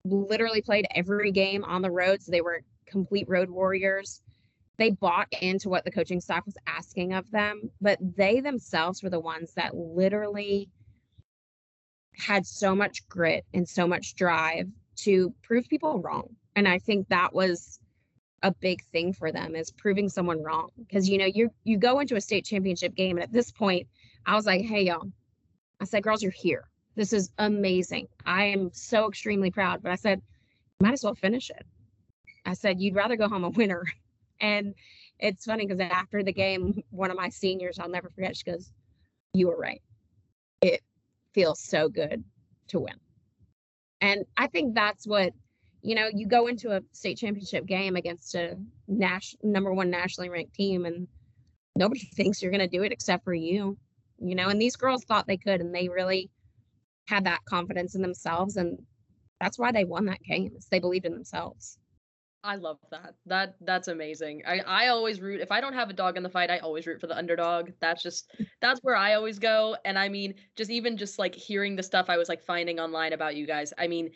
literally 0.04 0.62
played 0.62 0.86
every 0.94 1.32
game 1.32 1.64
on 1.64 1.82
the 1.82 1.90
road, 1.90 2.22
so 2.22 2.30
they 2.30 2.40
were 2.40 2.62
complete 2.86 3.28
road 3.28 3.50
warriors. 3.50 4.22
They 4.76 4.90
bought 4.90 5.28
into 5.42 5.68
what 5.68 5.84
the 5.84 5.90
coaching 5.90 6.20
staff 6.20 6.46
was 6.46 6.56
asking 6.66 7.12
of 7.12 7.30
them, 7.30 7.70
but 7.80 7.98
they 8.00 8.40
themselves 8.40 9.02
were 9.02 9.10
the 9.10 9.20
ones 9.20 9.52
that 9.54 9.74
literally 9.74 10.70
had 12.16 12.46
so 12.46 12.74
much 12.74 13.06
grit 13.08 13.44
and 13.54 13.68
so 13.68 13.86
much 13.86 14.14
drive 14.14 14.68
to 14.96 15.34
prove 15.42 15.68
people 15.68 16.00
wrong. 16.00 16.28
And 16.56 16.66
I 16.66 16.78
think 16.78 17.08
that 17.08 17.32
was 17.32 17.80
a 18.42 18.52
big 18.52 18.82
thing 18.92 19.12
for 19.12 19.32
them 19.32 19.56
is 19.56 19.70
proving 19.70 20.08
someone 20.08 20.42
wrong 20.42 20.70
because 20.78 21.08
you 21.08 21.18
know 21.18 21.26
you 21.26 21.50
you 21.64 21.76
go 21.76 21.98
into 21.98 22.14
a 22.14 22.20
state 22.20 22.44
championship 22.44 22.94
game 22.94 23.16
and 23.16 23.24
at 23.24 23.32
this 23.32 23.50
point 23.50 23.86
I 24.26 24.36
was 24.36 24.46
like 24.46 24.62
hey 24.62 24.82
y'all 24.82 25.10
I 25.80 25.84
said 25.84 26.02
girls 26.02 26.22
you're 26.22 26.30
here 26.30 26.68
this 26.98 27.12
is 27.12 27.30
amazing. 27.38 28.08
I 28.26 28.46
am 28.46 28.70
so 28.72 29.08
extremely 29.08 29.50
proud 29.50 29.82
but 29.82 29.92
I 29.92 29.94
said 29.94 30.20
might 30.80 30.92
as 30.92 31.04
well 31.04 31.14
finish 31.14 31.48
it. 31.50 31.64
I 32.44 32.54
said 32.54 32.80
you'd 32.80 32.94
rather 32.94 33.16
go 33.16 33.28
home 33.28 33.44
a 33.44 33.50
winner. 33.50 33.84
And 34.40 34.74
it's 35.18 35.46
funny 35.46 35.66
because 35.66 35.80
after 35.80 36.22
the 36.22 36.32
game 36.32 36.80
one 36.90 37.10
of 37.10 37.16
my 37.16 37.28
seniors 37.28 37.80
I'll 37.80 37.88
never 37.88 38.08
forget 38.08 38.36
she 38.36 38.44
goes 38.44 38.70
you 39.32 39.48
were 39.48 39.56
right. 39.56 39.82
It 40.60 40.80
feels 41.32 41.60
so 41.60 41.88
good 41.88 42.22
to 42.68 42.78
win. 42.78 42.94
And 44.00 44.24
I 44.36 44.46
think 44.46 44.76
that's 44.76 45.08
what 45.08 45.32
you 45.82 45.94
know, 45.94 46.08
you 46.12 46.26
go 46.26 46.46
into 46.46 46.70
a 46.70 46.82
state 46.92 47.18
championship 47.18 47.66
game 47.66 47.96
against 47.96 48.34
a 48.34 48.56
national 48.86 49.50
number 49.50 49.72
one 49.72 49.90
nationally 49.90 50.28
ranked 50.28 50.54
team 50.54 50.86
and 50.86 51.08
nobody 51.76 52.00
thinks 52.14 52.42
you're 52.42 52.52
going 52.52 52.68
to 52.68 52.76
do 52.76 52.82
it 52.82 52.92
except 52.92 53.24
for 53.24 53.34
you, 53.34 53.76
you 54.18 54.34
know, 54.34 54.48
and 54.48 54.60
these 54.60 54.76
girls 54.76 55.04
thought 55.04 55.26
they 55.26 55.36
could 55.36 55.60
and 55.60 55.74
they 55.74 55.88
really 55.88 56.30
had 57.08 57.24
that 57.24 57.44
confidence 57.46 57.94
in 57.94 58.02
themselves 58.02 58.56
and 58.56 58.78
that's 59.40 59.58
why 59.58 59.72
they 59.72 59.84
won 59.84 60.04
that 60.06 60.22
game. 60.22 60.56
They 60.70 60.78
believed 60.78 61.06
in 61.06 61.12
themselves. 61.12 61.78
I 62.44 62.56
love 62.56 62.78
that. 62.90 63.14
That 63.26 63.56
that's 63.62 63.88
amazing. 63.88 64.42
I 64.46 64.60
I 64.60 64.88
always 64.88 65.20
root 65.20 65.40
if 65.40 65.50
I 65.50 65.60
don't 65.60 65.72
have 65.74 65.90
a 65.90 65.94
dog 65.94 66.16
in 66.16 66.22
the 66.22 66.28
fight, 66.28 66.50
I 66.50 66.58
always 66.58 66.86
root 66.86 67.00
for 67.00 67.06
the 67.06 67.16
underdog. 67.16 67.70
That's 67.80 68.02
just 68.02 68.32
that's 68.60 68.80
where 68.82 68.94
I 68.94 69.14
always 69.14 69.38
go. 69.38 69.76
And 69.84 69.98
I 69.98 70.08
mean, 70.08 70.34
just 70.54 70.70
even 70.70 70.96
just 70.96 71.18
like 71.18 71.34
hearing 71.34 71.74
the 71.74 71.82
stuff 71.82 72.06
I 72.08 72.16
was 72.16 72.28
like 72.28 72.42
finding 72.42 72.78
online 72.78 73.12
about 73.12 73.36
you 73.36 73.46
guys. 73.46 73.72
I 73.76 73.88
mean, 73.88 74.10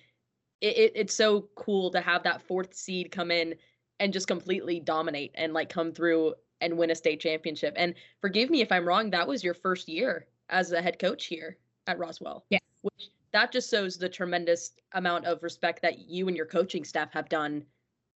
it, 0.61 0.77
it, 0.77 0.93
it's 0.95 1.15
so 1.15 1.49
cool 1.57 1.91
to 1.91 2.01
have 2.01 2.23
that 2.23 2.43
fourth 2.43 2.75
seed 2.75 3.11
come 3.11 3.31
in 3.31 3.55
and 3.99 4.13
just 4.13 4.29
completely 4.29 4.81
dominate 4.81 5.33
and 5.35 5.53
like 5.53 5.69
come 5.69 5.93
through 5.93 6.35
and 6.61 6.79
win 6.79 6.91
a 6.93 6.95
state 6.95 7.21
championship. 7.21 7.75
And 7.77 7.95
forgive 8.21 8.51
me 8.51 8.61
if 8.61 8.71
I'm 8.71 8.87
wrong, 8.87 9.11
that 9.11 9.27
was 9.27 9.43
your 9.43 9.55
first 9.55 9.89
year 9.89 10.27
as 10.49 10.71
a 10.71 10.81
head 10.81 10.99
coach 11.01 11.27
here 11.27 11.59
at 11.87 11.99
Roswell. 11.99 12.45
Yeah. 12.51 12.59
Which 12.83 13.11
that 13.33 13.53
just 13.53 13.71
shows 13.71 13.97
the 13.97 14.09
tremendous 14.09 14.73
amount 14.93 15.27
of 15.27 15.43
respect 15.43 15.83
that 15.83 15.99
you 15.99 16.29
and 16.29 16.37
your 16.37 16.47
coaching 16.47 16.85
staff 16.85 17.13
have 17.13 17.29
done 17.29 17.65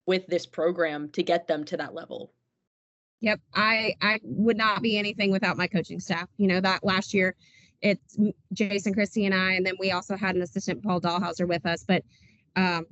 with 0.06 0.26
this 0.26 0.46
program 0.46 1.08
to 1.10 1.22
get 1.22 1.46
them 1.46 1.64
to 1.64 1.76
that 1.76 1.94
level. 1.94 2.32
Yep. 3.20 3.40
I 3.54 3.94
I 4.00 4.20
would 4.22 4.56
not 4.56 4.82
be 4.82 4.98
anything 4.98 5.30
without 5.30 5.56
my 5.56 5.66
coaching 5.66 6.00
staff. 6.00 6.28
You 6.36 6.48
know, 6.48 6.60
that 6.60 6.84
last 6.84 7.14
year 7.14 7.34
it's 7.82 8.16
Jason 8.52 8.94
Christie 8.94 9.26
and 9.26 9.34
I, 9.34 9.52
and 9.52 9.66
then 9.66 9.74
we 9.78 9.92
also 9.92 10.16
had 10.16 10.36
an 10.36 10.42
assistant 10.42 10.82
Paul 10.82 11.00
Dahlhauser 11.00 11.46
with 11.46 11.66
us, 11.66 11.84
but 11.86 12.02
um, 12.56 12.86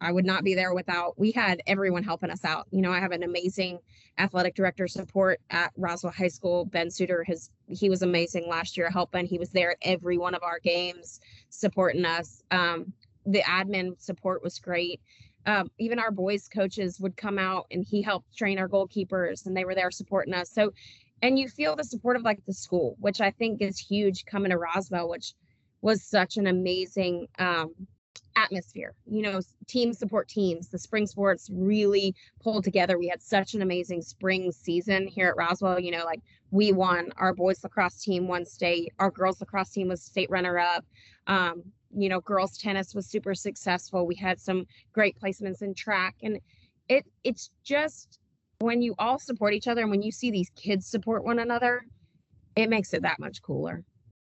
I 0.00 0.12
would 0.12 0.24
not 0.24 0.44
be 0.44 0.54
there 0.54 0.74
without 0.74 1.18
we 1.18 1.32
had 1.32 1.60
everyone 1.66 2.02
helping 2.02 2.30
us 2.30 2.44
out. 2.44 2.66
You 2.70 2.82
know, 2.82 2.92
I 2.92 3.00
have 3.00 3.12
an 3.12 3.22
amazing 3.22 3.78
athletic 4.18 4.54
director 4.54 4.88
support 4.88 5.40
at 5.50 5.72
Roswell 5.76 6.12
High 6.12 6.28
School. 6.28 6.64
Ben 6.64 6.90
Suter 6.90 7.24
has 7.24 7.50
he 7.68 7.88
was 7.88 8.02
amazing 8.02 8.48
last 8.48 8.76
year 8.76 8.90
helping. 8.90 9.26
He 9.26 9.38
was 9.38 9.50
there 9.50 9.72
at 9.72 9.78
every 9.82 10.18
one 10.18 10.34
of 10.34 10.42
our 10.42 10.58
games 10.58 11.20
supporting 11.50 12.04
us. 12.04 12.42
Um, 12.50 12.92
the 13.26 13.42
admin 13.42 14.00
support 14.00 14.42
was 14.42 14.58
great. 14.58 15.00
Um, 15.46 15.70
even 15.78 15.98
our 15.98 16.10
boys 16.10 16.48
coaches 16.48 16.98
would 17.00 17.16
come 17.16 17.38
out 17.38 17.66
and 17.70 17.84
he 17.84 18.02
helped 18.02 18.36
train 18.36 18.58
our 18.58 18.68
goalkeepers 18.68 19.46
and 19.46 19.56
they 19.56 19.64
were 19.64 19.74
there 19.74 19.90
supporting 19.90 20.34
us. 20.34 20.50
So 20.50 20.72
and 21.22 21.38
you 21.38 21.48
feel 21.48 21.74
the 21.76 21.84
support 21.84 22.16
of 22.16 22.22
like 22.22 22.44
the 22.46 22.52
school, 22.52 22.96
which 23.00 23.20
I 23.20 23.30
think 23.30 23.62
is 23.62 23.78
huge 23.78 24.26
coming 24.26 24.50
to 24.50 24.58
Roswell, 24.58 25.08
which 25.08 25.34
was 25.80 26.02
such 26.02 26.36
an 26.36 26.46
amazing 26.46 27.26
um 27.38 27.74
atmosphere. 28.36 28.94
You 29.06 29.22
know, 29.22 29.40
teams 29.66 29.98
support 29.98 30.28
teams. 30.28 30.68
The 30.68 30.78
spring 30.78 31.06
sports 31.06 31.50
really 31.52 32.14
pulled 32.40 32.64
together. 32.64 32.98
We 32.98 33.08
had 33.08 33.22
such 33.22 33.54
an 33.54 33.62
amazing 33.62 34.02
spring 34.02 34.52
season 34.52 35.08
here 35.08 35.28
at 35.28 35.36
Roswell. 35.36 35.80
You 35.80 35.90
know, 35.90 36.04
like 36.04 36.20
we 36.50 36.72
won. 36.72 37.10
Our 37.16 37.34
boys 37.34 37.64
lacrosse 37.64 38.02
team 38.02 38.28
won 38.28 38.44
state. 38.44 38.92
Our 38.98 39.10
girls 39.10 39.40
lacrosse 39.40 39.70
team 39.70 39.88
was 39.88 40.02
state 40.02 40.30
runner 40.30 40.58
up. 40.58 40.84
Um, 41.26 41.62
you 41.96 42.08
know, 42.08 42.20
girls 42.20 42.58
tennis 42.58 42.94
was 42.94 43.06
super 43.06 43.34
successful. 43.34 44.06
We 44.06 44.14
had 44.14 44.40
some 44.40 44.66
great 44.92 45.18
placements 45.18 45.62
in 45.62 45.74
track, 45.74 46.14
and 46.22 46.38
it 46.88 47.04
it's 47.24 47.50
just 47.64 48.18
when 48.58 48.80
you 48.82 48.94
all 48.98 49.18
support 49.18 49.52
each 49.52 49.68
other 49.68 49.82
and 49.82 49.90
when 49.90 50.02
you 50.02 50.12
see 50.12 50.30
these 50.30 50.50
kids 50.56 50.86
support 50.86 51.24
one 51.24 51.38
another, 51.38 51.82
it 52.54 52.70
makes 52.70 52.94
it 52.94 53.02
that 53.02 53.18
much 53.18 53.42
cooler. 53.42 53.84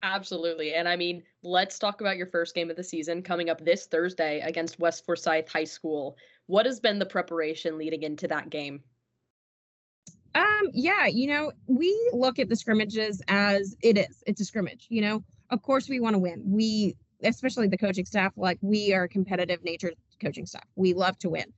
Absolutely. 0.03 0.73
And 0.73 0.87
I 0.87 0.95
mean, 0.95 1.23
let's 1.43 1.77
talk 1.77 2.01
about 2.01 2.17
your 2.17 2.25
first 2.25 2.55
game 2.55 2.69
of 2.69 2.75
the 2.75 2.83
season 2.83 3.21
coming 3.21 3.49
up 3.49 3.63
this 3.63 3.85
Thursday 3.85 4.39
against 4.39 4.79
West 4.79 5.05
Forsyth 5.05 5.47
High 5.47 5.63
School. 5.63 6.17
What 6.47 6.65
has 6.65 6.79
been 6.79 6.97
the 6.97 7.05
preparation 7.05 7.77
leading 7.77 8.01
into 8.03 8.27
that 8.27 8.49
game? 8.49 8.81
Um, 10.33 10.69
yeah, 10.73 11.07
you 11.07 11.27
know, 11.27 11.51
we 11.67 11.95
look 12.13 12.39
at 12.39 12.49
the 12.49 12.55
scrimmages 12.55 13.21
as 13.27 13.75
it 13.83 13.97
is. 13.97 14.23
It's 14.25 14.41
a 14.41 14.45
scrimmage, 14.45 14.87
you 14.89 15.01
know. 15.01 15.23
Of 15.49 15.61
course 15.61 15.89
we 15.89 15.99
want 15.99 16.15
to 16.15 16.19
win. 16.19 16.41
We 16.45 16.95
especially 17.23 17.67
the 17.67 17.77
coaching 17.77 18.05
staff, 18.05 18.33
like 18.35 18.57
we 18.61 18.93
are 18.93 19.07
competitive 19.07 19.63
nature 19.63 19.91
coaching 20.19 20.45
staff. 20.45 20.63
We 20.75 20.93
love 20.93 21.17
to 21.19 21.29
win. 21.29 21.53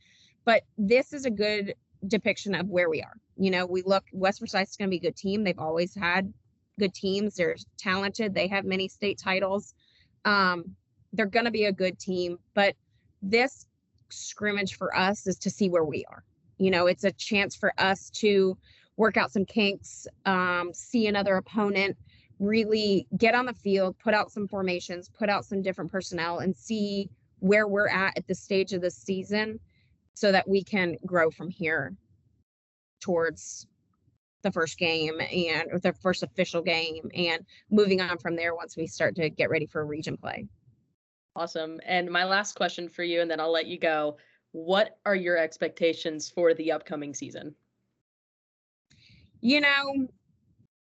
But 0.45 0.63
this 0.77 1.13
is 1.13 1.25
a 1.25 1.31
good 1.31 1.75
depiction 2.07 2.53
of 2.55 2.67
where 2.67 2.89
we 2.89 3.01
are. 3.01 3.13
You 3.37 3.51
know, 3.51 3.65
we 3.65 3.81
look 3.83 4.03
West 4.11 4.39
Forsyth 4.39 4.69
is 4.69 4.75
going 4.75 4.89
to 4.89 4.91
be 4.91 4.97
a 4.97 5.09
good 5.09 5.15
team. 5.15 5.43
They've 5.43 5.57
always 5.57 5.95
had 5.95 6.33
good 6.79 6.93
teams. 6.93 7.35
They're 7.35 7.55
talented. 7.77 8.33
They 8.33 8.47
have 8.47 8.65
many 8.65 8.87
state 8.87 9.17
titles. 9.17 9.73
Um, 10.25 10.75
they're 11.13 11.25
going 11.25 11.45
to 11.45 11.51
be 11.51 11.65
a 11.65 11.71
good 11.71 11.99
team. 11.99 12.37
But 12.53 12.75
this 13.21 13.67
scrimmage 14.09 14.77
for 14.77 14.95
us 14.95 15.27
is 15.27 15.37
to 15.39 15.49
see 15.49 15.69
where 15.69 15.83
we 15.83 16.05
are. 16.05 16.23
You 16.57 16.71
know, 16.71 16.87
it's 16.87 17.03
a 17.03 17.11
chance 17.11 17.55
for 17.55 17.73
us 17.77 18.09
to 18.11 18.57
work 18.95 19.17
out 19.17 19.31
some 19.31 19.45
kinks, 19.45 20.07
um, 20.25 20.71
see 20.73 21.07
another 21.07 21.35
opponent, 21.37 21.97
really 22.39 23.07
get 23.17 23.33
on 23.33 23.45
the 23.45 23.53
field, 23.53 23.97
put 23.97 24.13
out 24.13 24.31
some 24.31 24.47
formations, 24.47 25.09
put 25.09 25.29
out 25.29 25.45
some 25.45 25.61
different 25.61 25.91
personnel, 25.91 26.39
and 26.39 26.55
see 26.55 27.09
where 27.39 27.67
we're 27.67 27.87
at 27.87 28.17
at 28.17 28.27
this 28.27 28.39
stage 28.39 28.73
of 28.73 28.81
the 28.81 28.91
season 28.91 29.59
so 30.13 30.31
that 30.31 30.47
we 30.47 30.63
can 30.63 30.95
grow 31.05 31.31
from 31.31 31.49
here 31.49 31.95
towards 32.99 33.67
the 34.43 34.51
first 34.51 34.77
game 34.77 35.19
and 35.19 35.81
the 35.81 35.93
first 35.93 36.23
official 36.23 36.61
game 36.61 37.09
and 37.15 37.45
moving 37.71 38.01
on 38.01 38.17
from 38.17 38.35
there 38.35 38.55
once 38.55 38.77
we 38.77 38.85
start 38.85 39.15
to 39.15 39.29
get 39.29 39.49
ready 39.49 39.65
for 39.65 39.85
region 39.85 40.15
play. 40.17 40.47
Awesome. 41.35 41.79
And 41.85 42.09
my 42.09 42.25
last 42.25 42.55
question 42.55 42.87
for 42.87 43.03
you, 43.03 43.21
and 43.21 43.31
then 43.31 43.39
I'll 43.39 43.51
let 43.51 43.65
you 43.65 43.79
go. 43.79 44.17
What 44.51 44.97
are 45.05 45.15
your 45.15 45.37
expectations 45.37 46.29
for 46.29 46.53
the 46.53 46.71
upcoming 46.71 47.15
season? 47.15 47.55
You 49.41 49.61
know, 49.61 50.07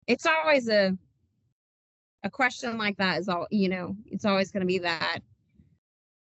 it's 0.06 0.24
always 0.24 0.68
a 0.68 0.96
a 2.24 2.30
question 2.30 2.78
like 2.78 2.96
that 2.96 3.18
is 3.18 3.28
all, 3.28 3.46
you 3.50 3.68
know, 3.68 3.94
it's 4.06 4.24
always 4.24 4.50
going 4.50 4.62
to 4.62 4.66
be 4.66 4.78
that 4.78 5.20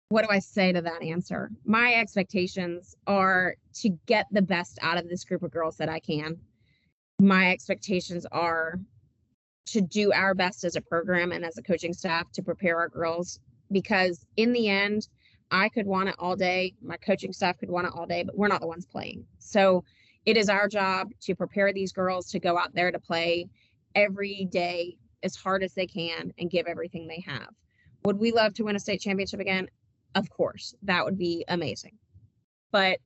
what 0.08 0.22
do 0.22 0.30
I 0.30 0.38
say 0.38 0.70
to 0.72 0.80
that 0.82 1.02
answer? 1.02 1.50
My 1.64 1.94
expectations 1.94 2.94
are 3.06 3.56
to 3.80 3.88
get 4.06 4.26
the 4.30 4.42
best 4.42 4.78
out 4.82 4.98
of 4.98 5.08
this 5.08 5.24
group 5.24 5.42
of 5.42 5.50
girls 5.50 5.76
that 5.78 5.88
I 5.88 5.98
can 5.98 6.38
my 7.20 7.50
expectations 7.50 8.26
are 8.32 8.78
to 9.66 9.80
do 9.80 10.12
our 10.12 10.34
best 10.34 10.64
as 10.64 10.76
a 10.76 10.80
program 10.80 11.32
and 11.32 11.44
as 11.44 11.56
a 11.58 11.62
coaching 11.62 11.92
staff 11.92 12.30
to 12.32 12.42
prepare 12.42 12.78
our 12.78 12.88
girls 12.88 13.40
because 13.72 14.26
in 14.36 14.52
the 14.52 14.68
end 14.68 15.08
I 15.50 15.68
could 15.68 15.86
want 15.86 16.08
it 16.08 16.16
all 16.18 16.36
day, 16.36 16.74
my 16.82 16.96
coaching 16.96 17.32
staff 17.32 17.58
could 17.58 17.70
want 17.70 17.86
it 17.86 17.92
all 17.94 18.06
day, 18.06 18.24
but 18.24 18.36
we're 18.36 18.48
not 18.48 18.60
the 18.60 18.66
ones 18.66 18.86
playing. 18.86 19.24
So 19.38 19.84
it 20.26 20.36
is 20.36 20.48
our 20.48 20.68
job 20.68 21.10
to 21.22 21.34
prepare 21.34 21.72
these 21.72 21.92
girls 21.92 22.30
to 22.30 22.40
go 22.40 22.58
out 22.58 22.74
there 22.74 22.90
to 22.90 22.98
play 22.98 23.48
every 23.94 24.48
day 24.50 24.96
as 25.22 25.36
hard 25.36 25.62
as 25.62 25.74
they 25.74 25.86
can 25.86 26.32
and 26.38 26.50
give 26.50 26.66
everything 26.66 27.06
they 27.06 27.24
have. 27.26 27.48
Would 28.04 28.18
we 28.18 28.32
love 28.32 28.54
to 28.54 28.64
win 28.64 28.76
a 28.76 28.80
state 28.80 29.00
championship 29.00 29.40
again? 29.40 29.68
Of 30.14 30.28
course, 30.30 30.74
that 30.82 31.04
would 31.04 31.18
be 31.18 31.44
amazing. 31.48 31.96
But 32.70 32.98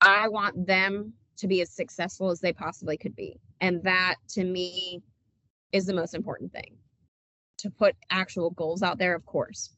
I 0.00 0.28
want 0.28 0.66
them 0.66 1.14
to 1.40 1.48
be 1.48 1.62
as 1.62 1.70
successful 1.70 2.30
as 2.30 2.40
they 2.40 2.52
possibly 2.52 2.96
could 2.96 3.16
be. 3.16 3.40
And 3.60 3.82
that 3.82 4.16
to 4.30 4.44
me 4.44 5.02
is 5.72 5.86
the 5.86 5.94
most 5.94 6.14
important 6.14 6.52
thing. 6.52 6.76
To 7.58 7.70
put 7.70 7.96
actual 8.10 8.50
goals 8.50 8.82
out 8.82 8.98
there, 8.98 9.14
of 9.14 9.24
course. 9.26 9.70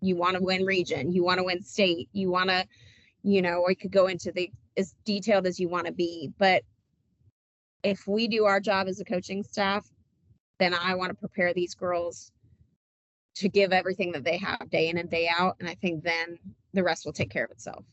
You 0.00 0.16
want 0.16 0.36
to 0.36 0.42
win 0.42 0.64
region, 0.64 1.12
you 1.12 1.24
want 1.24 1.38
to 1.38 1.44
win 1.44 1.62
state, 1.62 2.08
you 2.12 2.30
want 2.30 2.50
to, 2.50 2.66
you 3.22 3.42
know, 3.42 3.60
or 3.60 3.70
you 3.70 3.76
could 3.76 3.90
go 3.90 4.06
into 4.06 4.30
the 4.30 4.50
as 4.76 4.94
detailed 5.04 5.46
as 5.46 5.58
you 5.58 5.68
want 5.68 5.86
to 5.86 5.92
be. 5.92 6.30
But 6.38 6.62
if 7.82 8.06
we 8.06 8.28
do 8.28 8.44
our 8.44 8.60
job 8.60 8.86
as 8.86 9.00
a 9.00 9.04
coaching 9.04 9.42
staff, 9.42 9.88
then 10.58 10.74
I 10.74 10.94
want 10.94 11.10
to 11.10 11.14
prepare 11.14 11.52
these 11.52 11.74
girls 11.74 12.30
to 13.36 13.48
give 13.48 13.72
everything 13.72 14.12
that 14.12 14.24
they 14.24 14.36
have 14.38 14.70
day 14.70 14.88
in 14.88 14.98
and 14.98 15.10
day 15.10 15.28
out. 15.28 15.56
And 15.58 15.68
I 15.68 15.74
think 15.74 16.04
then 16.04 16.38
the 16.74 16.82
rest 16.84 17.06
will 17.06 17.12
take 17.12 17.30
care 17.30 17.44
of 17.44 17.50
itself. 17.50 17.84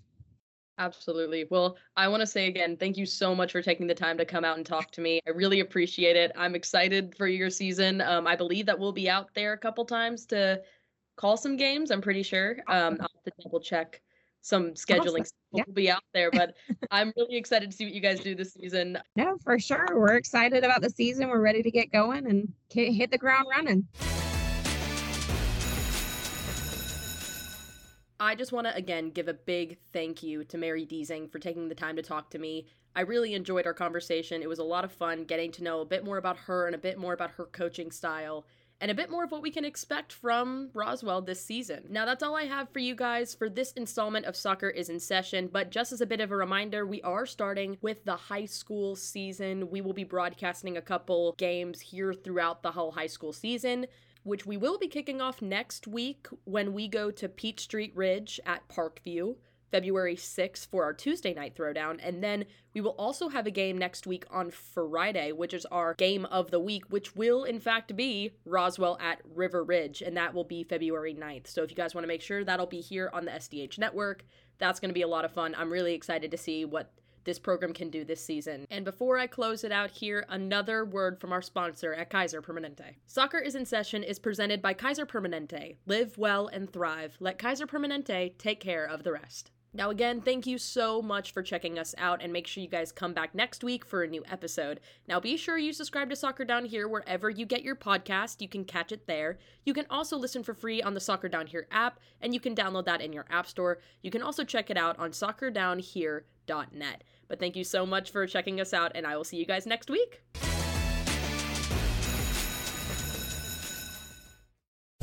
Absolutely. 0.78 1.46
Well, 1.50 1.78
I 1.96 2.08
want 2.08 2.22
to 2.22 2.28
say 2.28 2.48
again, 2.48 2.76
thank 2.76 2.98
you 2.98 3.06
so 3.06 3.34
much 3.34 3.54
for 3.54 3.62
taking 3.62 3.88
the 3.88 3.96
time 3.96 4.18
to 4.18 4.26
come 4.26 4.44
out 4.44 4.58
and 4.58 4.66
talk 4.66 4.92
to 4.92 5.02
me. 5.02 5.22
I 5.26 5.30
really 5.30 5.62
appreciate 5.62 6.18
it. 6.18 6.32
I'm 6.36 6.54
excited 6.54 7.16
for 7.16 7.28
your 7.28 7.50
season. 7.50 8.02
Um, 8.02 8.28
I 8.28 8.36
believe 8.36 8.66
that 8.66 8.78
we'll 8.78 8.92
be 8.92 9.10
out 9.10 9.30
there 9.34 9.54
a 9.54 9.58
couple 9.58 9.86
times 9.86 10.26
to 10.28 10.62
call 11.16 11.38
some 11.38 11.56
games. 11.56 11.92
I'm 11.92 12.02
pretty 12.02 12.24
sure. 12.24 12.58
Um, 12.68 12.98
I'll 13.00 13.10
have 13.14 13.24
to 13.26 13.32
double 13.42 13.62
check 13.62 14.02
some 14.42 14.72
scheduling. 14.72 15.22
Awesome. 15.22 15.38
Yeah. 15.54 15.64
We'll 15.66 15.76
be 15.76 15.90
out 15.90 16.04
there, 16.14 16.30
but 16.30 16.56
I'm 16.92 17.14
really 17.16 17.38
excited 17.38 17.72
to 17.72 17.76
see 17.76 17.86
what 17.86 17.94
you 17.94 18.02
guys 18.02 18.20
do 18.20 18.36
this 18.36 18.54
season. 18.54 19.00
No, 19.16 19.38
for 19.44 19.58
sure. 19.58 19.88
We're 19.94 20.16
excited 20.16 20.66
about 20.66 20.82
the 20.82 20.90
season. 20.90 21.30
We're 21.30 21.40
ready 21.42 21.64
to 21.64 21.72
get 21.72 21.92
going 21.92 22.28
and 22.28 22.52
hit 22.70 23.12
the 23.12 23.18
ground 23.18 23.48
running. 23.50 23.88
I 28.20 28.36
just 28.36 28.54
want 28.54 28.68
to 28.68 28.76
again 28.76 29.10
give 29.10 29.28
a 29.28 29.34
big 29.34 29.78
thank 29.92 30.24
you 30.24 30.46
to 30.46 30.58
Mary 30.58 30.86
Desing 30.86 31.30
for 31.30 31.40
taking 31.40 31.68
the 31.68 31.76
time 31.76 31.98
to 31.98 32.02
talk 32.02 32.30
to 32.30 32.40
me. 32.40 32.66
I 32.96 33.02
really 33.02 33.34
enjoyed 33.34 33.66
our 33.66 33.74
conversation. 33.74 34.42
It 34.42 34.48
was 34.48 34.60
a 34.60 34.64
lot 34.64 34.86
of 34.86 34.92
fun 34.92 35.26
getting 35.26 35.52
to 35.54 35.64
know 35.64 35.82
a 35.82 35.86
bit 35.86 36.06
more 36.06 36.18
about 36.18 36.38
her 36.38 36.66
and 36.66 36.76
a 36.76 36.80
bit 36.80 36.98
more 36.98 37.14
about 37.14 37.32
her 37.32 37.46
coaching 37.46 37.92
style 37.92 38.46
and 38.80 38.92
a 38.92 38.96
bit 38.96 39.10
more 39.10 39.24
of 39.24 39.32
what 39.32 39.42
we 39.42 39.52
can 39.52 39.66
expect 39.66 40.12
from 40.14 40.70
Roswell 40.74 41.22
this 41.22 41.42
season. 41.42 41.86
Now, 41.90 42.06
that's 42.06 42.24
all 42.24 42.36
I 42.36 42.44
have 42.44 42.70
for 42.70 42.80
you 42.80 42.94
guys 42.94 43.34
for 43.34 43.50
this 43.50 43.72
installment 43.74 44.26
of 44.26 44.36
Soccer 44.36 44.70
is 44.70 44.90
in 44.90 45.00
Session, 45.00 45.50
but 45.52 45.72
just 45.72 45.94
as 45.94 46.02
a 46.02 46.06
bit 46.06 46.20
of 46.20 46.32
a 46.32 46.36
reminder, 46.36 46.86
we 46.86 47.02
are 47.02 47.26
starting 47.26 47.78
with 47.82 48.04
the 48.04 48.16
high 48.16 48.46
school 48.46 48.96
season. 48.96 49.70
We 49.70 49.80
will 49.80 49.94
be 49.94 50.04
broadcasting 50.04 50.76
a 50.76 50.82
couple 50.82 51.36
games 51.38 51.80
here 51.80 52.14
throughout 52.14 52.64
the 52.64 52.72
whole 52.72 52.92
high 52.92 53.08
school 53.08 53.32
season 53.32 53.88
which 54.26 54.46
we 54.46 54.58
will 54.58 54.78
be 54.78 54.88
kicking 54.88 55.22
off 55.22 55.42
next 55.42 55.88
week 55.88 56.28
when 56.44 56.74
we 56.74 56.88
go 56.88 57.12
to 57.12 57.30
Peachtree 57.30 57.92
Ridge 57.94 58.40
at 58.46 58.68
Parkview. 58.68 59.36
February 59.72 60.16
6th 60.16 60.68
for 60.68 60.84
our 60.84 60.94
Tuesday 60.94 61.34
night 61.34 61.54
throwdown. 61.54 62.00
And 62.02 62.24
then 62.24 62.46
we 62.74 62.80
will 62.80 62.96
also 62.98 63.28
have 63.28 63.46
a 63.46 63.52
game 63.52 63.78
next 63.78 64.08
week 64.08 64.26
on 64.32 64.50
Friday, 64.50 65.34
which 65.34 65.54
is 65.54 65.66
our 65.66 65.96
game 65.96 66.24
of 66.26 66.50
the 66.50 66.62
week, 66.62 66.86
which 66.90 67.14
will 67.14 67.44
in 67.44 67.60
fact 67.60 67.94
be 67.94 68.32
Roswell 68.46 68.98
at 69.02 69.20
River 69.26 69.66
Ridge. 69.66 70.02
And 70.02 70.16
that 70.16 70.34
will 70.34 70.46
be 70.46 70.64
February 70.64 71.14
9th. 71.14 71.48
So 71.48 71.62
if 71.62 71.72
you 71.72 71.76
guys 71.76 71.94
want 71.94 72.04
to 72.04 72.08
make 72.08 72.22
sure, 72.22 72.46
that'll 72.46 72.66
be 72.68 72.80
here 72.80 73.10
on 73.12 73.26
the 73.26 73.32
SDH 73.32 73.78
network. 73.78 74.24
That's 74.60 74.80
going 74.80 74.92
to 74.92 74.94
be 74.94 75.02
a 75.02 75.10
lot 75.10 75.26
of 75.26 75.34
fun. 75.34 75.54
I'm 75.58 75.72
really 75.72 75.94
excited 75.94 76.32
to 76.32 76.38
see 76.38 76.64
what 76.64 76.94
this 77.26 77.40
program 77.40 77.74
can 77.74 77.90
do 77.90 78.06
this 78.06 78.24
season. 78.24 78.66
And 78.72 78.86
before 78.86 79.18
I 79.18 79.28
close 79.28 79.64
it 79.64 79.72
out 79.72 79.92
here, 79.92 80.26
another 80.30 80.86
word 80.86 81.20
from 81.20 81.34
our 81.34 81.42
sponsor 81.42 81.94
at 81.94 82.10
Kaiser 82.10 82.42
Permanente. 82.42 82.96
Soccer 83.08 83.40
is 83.40 83.56
in 83.56 83.66
Session 83.66 84.04
is 84.04 84.20
presented 84.20 84.62
by 84.62 84.74
Kaiser 84.74 85.06
Permanente. 85.06 85.76
Live 85.86 86.18
well 86.18 86.48
and 86.48 86.72
thrive. 86.72 87.18
Let 87.20 87.38
Kaiser 87.38 87.68
Permanente 87.68 88.38
take 88.38 88.60
care 88.60 88.86
of 88.86 89.04
the 89.04 89.12
rest. 89.12 89.52
Now, 89.74 89.90
again, 89.90 90.22
thank 90.22 90.48
you 90.48 90.58
so 90.58 91.02
much 91.02 91.34
for 91.34 91.44
checking 91.44 91.78
us 91.78 91.94
out, 91.98 92.22
and 92.22 92.32
make 92.32 92.48
sure 92.48 92.64
you 92.64 92.70
guys 92.70 92.94
come 92.94 93.14
back 93.14 93.36
next 93.36 93.62
week 93.62 93.84
for 93.84 94.04
a 94.04 94.08
new 94.08 94.24
episode. 94.32 94.80
Now, 95.06 95.20
be 95.20 95.36
sure 95.36 95.58
you 95.58 95.74
subscribe 95.74 96.10
to 96.12 96.16
Soccer 96.16 96.46
Down 96.46 96.64
Here 96.64 96.88
wherever 96.88 97.30
you 97.30 97.46
get 97.46 97.62
your 97.62 97.76
podcast. 97.76 98.40
You 98.40 98.48
can 98.48 98.64
catch 98.64 98.94
it 98.94 99.06
there. 99.06 99.38
You 99.66 99.74
can 99.74 99.86
also 99.90 100.16
listen 100.16 100.44
for 100.44 100.54
free 100.54 100.82
on 100.82 100.94
the 100.94 101.02
Soccer 101.02 101.28
Down 101.28 101.48
Here 101.48 101.68
app, 101.72 102.00
and 102.22 102.34
you 102.34 102.40
can 102.40 102.56
download 102.56 102.86
that 102.86 103.02
in 103.02 103.12
your 103.12 103.26
app 103.30 103.48
store. 103.48 103.80
You 104.02 104.12
can 104.12 104.22
also 104.22 104.46
check 104.46 104.70
it 104.70 104.78
out 104.78 104.98
on 104.98 105.12
soccerdownhere.net. 106.46 107.04
But 107.28 107.40
thank 107.40 107.56
you 107.56 107.64
so 107.64 107.86
much 107.86 108.12
for 108.12 108.26
checking 108.28 108.62
us 108.62 108.74
out, 108.74 108.92
and 108.96 109.06
I 109.06 109.18
will 109.18 109.24
see 109.24 109.38
you 109.38 109.46
guys 109.46 109.66
next 109.66 109.90
week. 109.90 110.22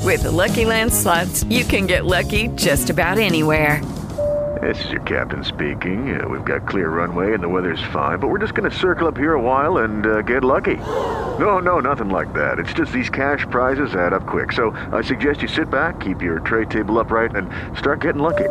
With 0.00 0.24
the 0.24 0.31
Lucky 0.31 0.64
Land 0.64 0.92
slots, 0.92 1.44
you 1.44 1.64
can 1.64 1.87
get 1.87 2.05
lucky 2.05 2.48
just 2.48 2.90
about 2.90 3.18
anywhere. 3.18 3.83
This 4.61 4.85
is 4.85 4.90
your 4.92 5.02
captain 5.02 5.42
speaking. 5.42 6.20
Uh, 6.20 6.28
we've 6.28 6.44
got 6.44 6.68
clear 6.68 6.88
runway 6.90 7.35
and 7.35 7.42
the 7.42 7.48
weather's 7.48 7.83
fine, 7.92 8.18
but 8.18 8.28
we're 8.28 8.38
just 8.38 8.55
going 8.55 8.70
to 8.70 8.76
circle 8.76 9.09
up 9.09 9.16
here 9.16 9.33
a 9.35 9.40
while 9.40 9.78
and 9.78 10.07
uh, 10.07 10.22
get 10.22 10.44
lucky. 10.44 10.76
No, 10.76 11.59
no, 11.59 11.81
nothing 11.81 12.11
like 12.11 12.33
that. 12.35 12.59
It's 12.59 12.72
just 12.72 12.92
these 12.92 13.11
cash 13.11 13.46
prizes 13.50 13.94
add 13.94 14.12
up 14.12 14.26
quick. 14.26 14.52
So 14.52 14.70
I 14.92 15.02
suggest 15.02 15.42
you 15.42 15.48
sit 15.48 15.70
back, 15.70 16.00
keep 16.00 16.20
your 16.20 16.40
tray 16.40 16.66
table 16.66 16.98
upright, 16.98 17.35
and 17.35 17.50
start 17.76 18.00
getting 18.00 18.22
lucky. 18.22 18.50